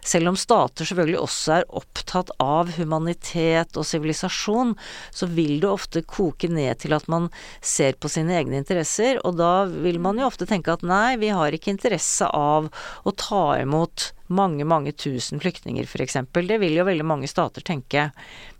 [0.05, 4.73] Selv om stater selvfølgelig også er opptatt av humanitet og sivilisasjon,
[5.13, 7.29] så vil det ofte koke ned til at man
[7.61, 11.29] ser på sine egne interesser, og da vil man jo ofte tenke at nei, vi
[11.29, 12.71] har ikke interesse av
[13.05, 16.17] å ta imot mange, mange tusen flyktninger, f.eks.
[16.33, 18.09] Det vil jo veldig mange stater tenke,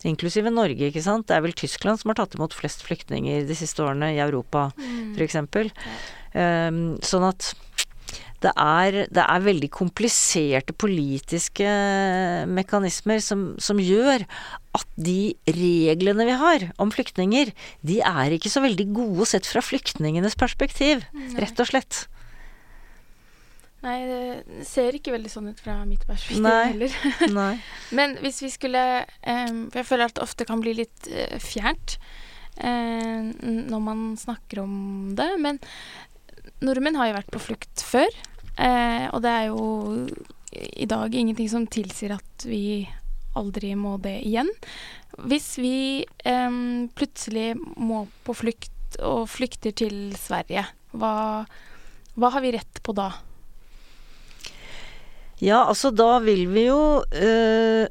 [0.06, 1.28] inklusive Norge, ikke sant.
[1.30, 4.70] Det er vel Tyskland som har tatt imot flest flyktninger de siste årene i Europa,
[4.78, 5.16] mm.
[5.18, 5.42] f.eks.
[6.36, 7.54] Um, sånn at
[8.44, 11.70] det er, det er, veldig kompliserte politiske
[12.52, 14.26] mekanismer som, som, gjør
[14.76, 17.54] at de reglene vi har om flyktninger,
[17.88, 21.08] de er ikke så veldig gode sett fra flyktningenes perspektiv,
[21.40, 22.04] rett og slett.
[23.86, 26.62] Nei, det ser ikke veldig sånn ut fra mitt perspektiv Nei.
[26.72, 26.96] heller.
[27.40, 27.54] Nei.
[27.96, 28.82] Men hvis vi skulle
[29.22, 31.98] um, For jeg føler at det ofte kan bli litt uh, fjernt
[32.64, 34.78] uh, når man snakker om
[35.18, 35.30] det.
[35.42, 35.62] Men
[36.66, 38.10] nordmenn har jo vært på flukt før.
[38.58, 39.64] Uh, og det er jo
[40.56, 42.88] i dag ingenting som tilsier at vi
[43.36, 44.50] aldri må det igjen.
[45.28, 45.78] Hvis vi
[46.26, 50.64] um, plutselig må på flukt og flykter til Sverige,
[50.96, 51.14] hva,
[52.16, 53.10] hva har vi rett på da?
[55.44, 57.88] Ja, altså da vil vi jo øh,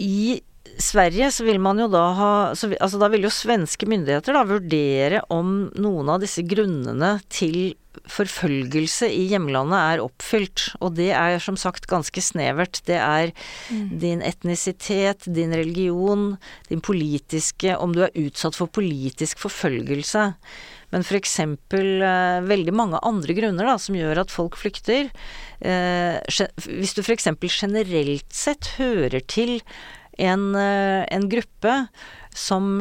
[0.00, 0.40] I
[0.80, 4.42] Sverige så vil man jo da ha så, Altså da vil jo svenske myndigheter da
[4.48, 7.76] vurdere om noen av disse grunnene til
[8.10, 10.66] forfølgelse i hjemlandet er oppfylt.
[10.82, 12.80] Og det er som sagt ganske snevert.
[12.88, 13.30] Det er
[13.70, 13.94] mm.
[14.02, 16.34] din etnisitet, din religion,
[16.68, 20.32] din politiske Om du er utsatt for politisk forfølgelse.
[20.94, 21.40] Men f.eks.
[21.42, 25.10] Eh, veldig mange andre grunner da, som gjør at folk flykter.
[25.58, 26.22] Eh,
[26.70, 27.26] hvis du f.eks.
[27.50, 29.58] generelt sett hører til
[30.22, 31.74] en, eh, en gruppe
[32.34, 32.80] som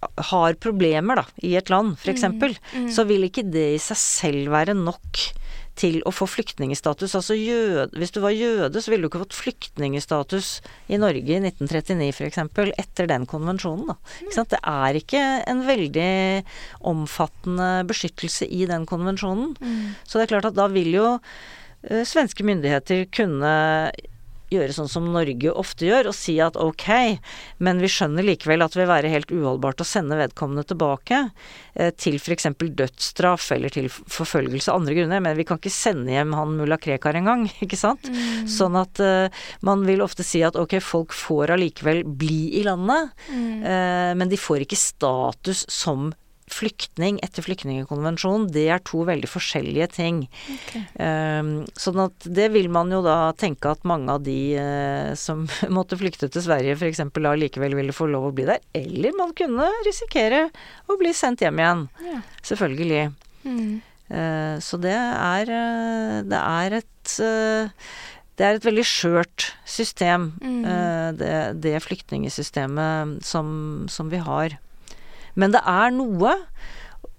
[0.00, 2.88] har problemer da, i et land, f.eks., mm, mm.
[2.92, 5.24] så vil ikke det i seg selv være nok
[5.80, 7.14] til å få flyktningstatus.
[7.16, 10.50] Altså jød, hvis du var jøde, så ville du ikke fått flyktningstatus
[10.92, 12.40] i Norge i 1939 f.eks.
[12.80, 13.92] etter den konvensjonen.
[13.92, 13.96] Da.
[14.50, 16.10] Det er ikke en veldig
[16.90, 19.54] omfattende beskyttelse i den konvensjonen.
[19.60, 19.96] Mm.
[20.04, 23.54] Så det er klart at da vil jo uh, svenske myndigheter kunne
[24.50, 26.86] gjøre sånn som Norge ofte gjør, og si at ok,
[27.64, 31.22] men vi skjønner likevel at det vil være helt uholdbart å sende vedkommende tilbake
[31.74, 32.50] eh, til f.eks.
[32.58, 36.80] dødsstraff eller til forfølgelse av andre grunner, men vi kan ikke sende hjem han mulla
[36.80, 38.10] Krekar engang, ikke sant?
[38.10, 38.48] Mm.
[38.50, 43.14] Sånn at eh, man vil ofte si at ok, folk får allikevel bli i landet,
[43.30, 43.52] mm.
[43.62, 46.10] eh, men de får ikke status som
[46.50, 50.22] flyktning etter flyktningkonvensjonen, det er to veldig forskjellige ting.
[50.54, 50.82] Okay.
[50.98, 55.46] Um, sånn at det vil man jo da tenke at mange av de uh, som
[55.76, 57.02] måtte flykte til Sverige f.eks.
[57.16, 58.62] da likevel ville få lov å bli der.
[58.76, 60.48] Eller man kunne risikere
[60.90, 61.84] å bli sendt hjem igjen.
[62.10, 62.22] Ja.
[62.52, 63.04] Selvfølgelig.
[63.46, 63.76] Mm.
[64.10, 66.88] Uh, så det er, uh, det er et
[68.40, 71.16] det er et veldig skjørt system, Mm.
[71.18, 73.48] det, det flyktningsystemet som,
[73.92, 74.54] som vi har.
[75.40, 76.36] Men det er noe,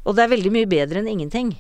[0.06, 1.56] og det er veldig mye bedre enn ingenting.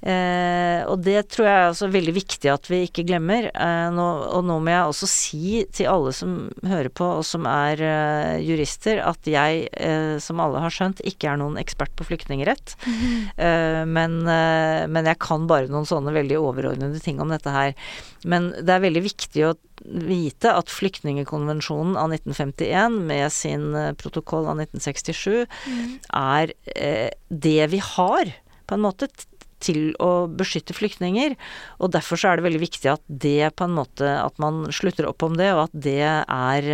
[0.00, 3.50] Eh, og det tror jeg er også veldig viktig at vi ikke glemmer.
[3.52, 7.48] Eh, nå, og nå må jeg også si til alle som hører på, og som
[7.50, 12.08] er eh, jurister, at jeg, eh, som alle har skjønt, ikke er noen ekspert på
[12.08, 12.76] flyktningrett.
[13.40, 17.72] Eh, men, eh, men jeg kan bare noen sånne veldig overordnede ting om dette her.
[18.28, 24.60] Men det er veldig viktig å vite at flyktningekonvensjonen av 1951 med sin protokoll av
[24.60, 25.46] 1967
[26.20, 26.52] er
[27.46, 28.34] det vi har,
[28.68, 29.08] på en måte,
[29.62, 31.36] til å beskytte flyktninger.
[31.80, 35.08] Og derfor så er det veldig viktig at det på en måte At man slutter
[35.08, 36.68] opp om det, og at det er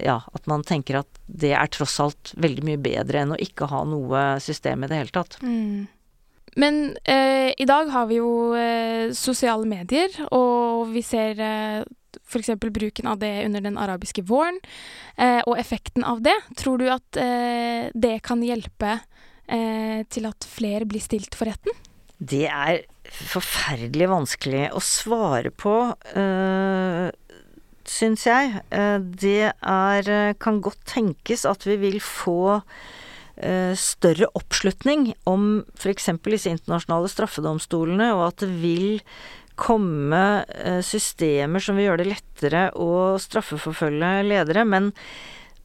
[0.00, 3.68] Ja, at man tenker at det er tross alt veldig mye bedre enn å ikke
[3.70, 5.36] ha noe system i det hele tatt.
[5.44, 5.88] Mm.
[6.58, 11.84] Men eh, i dag har vi jo eh, sosiale medier, og vi ser eh,
[12.26, 12.50] f.eks.
[12.58, 14.58] bruken av det under den arabiske våren,
[15.16, 16.34] eh, og effekten av det.
[16.58, 18.98] Tror du at eh, det kan hjelpe
[19.52, 21.74] eh, til at flere blir stilt for retten?
[22.20, 25.74] Det er forferdelig vanskelig å svare på,
[26.20, 27.08] øh,
[27.88, 28.60] syns jeg.
[28.70, 32.60] Det er Kan godt tenkes at vi vil få
[33.40, 36.10] større oppslutning om f.eks.
[36.22, 39.00] disse internasjonale straffedomstolene, og at det vil
[39.56, 40.44] komme
[40.84, 44.66] systemer som vil gjøre det lettere å straffeforfølge ledere.
[44.68, 44.92] Men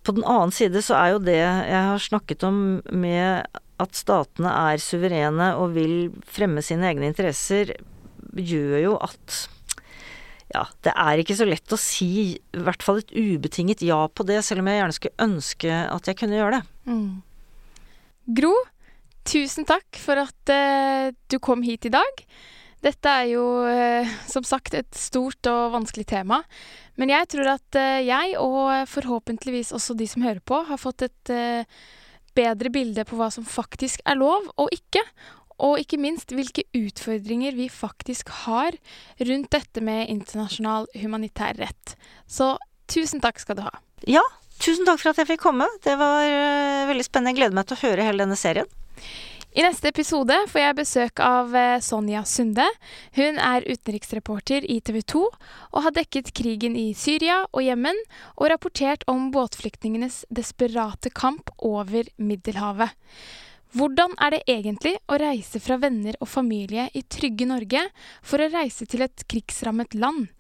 [0.06, 2.58] på den annen side så er jo det jeg har snakket om
[2.94, 7.74] med at statene er suverene og vil fremme sine egne interesser,
[8.36, 9.46] gjør jo at
[10.54, 14.26] ja, det er ikke så lett å si i hvert fall et ubetinget ja på
[14.28, 16.68] det, selv om jeg gjerne skulle ønske at jeg kunne gjøre det.
[16.92, 17.08] Mm.
[18.38, 18.54] Gro,
[19.28, 22.24] tusen takk for at uh, du kom hit i dag.
[22.86, 26.44] Dette er jo uh, som sagt et stort og vanskelig tema.
[26.96, 31.10] Men jeg tror at uh, jeg, og forhåpentligvis også de som hører på, har fått
[31.10, 31.36] et
[32.36, 35.04] bedre bilde på hva som faktisk er lov og ikke.
[35.66, 38.76] Og ikke minst hvilke utfordringer vi faktisk har
[39.24, 41.96] rundt dette med internasjonal humanitær rett.
[42.28, 42.58] Så
[42.92, 43.72] tusen takk skal du ha.
[44.04, 44.24] Ja,
[44.60, 45.70] tusen takk for at jeg fikk komme.
[45.86, 47.32] Det var uh, veldig spennende.
[47.32, 48.68] Jeg gleder meg til å høre hele denne serien.
[49.56, 52.66] I neste episode får jeg besøk av eh, Sonja Sunde.
[53.16, 57.96] Hun er utenriksreporter i TV 2 og har dekket krigen i Syria og Jemen
[58.34, 62.92] og rapportert om båtflyktningenes desperate kamp over Middelhavet.
[63.80, 67.86] Hvordan er det egentlig å reise fra venner og familie i trygge Norge
[68.28, 70.34] for å reise til et krigsrammet land?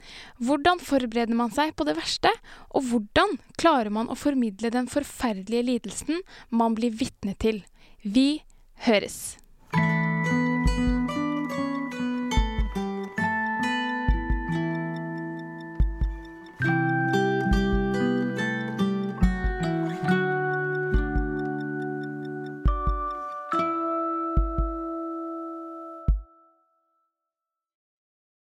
[0.44, 2.34] Hvordan forbereder man seg på det verste,
[2.76, 6.20] og hvordan klarer man å formidle den forferdelige lidelsen
[6.52, 7.64] man blir vitne til?
[8.04, 8.44] Vi
[8.76, 9.38] høres.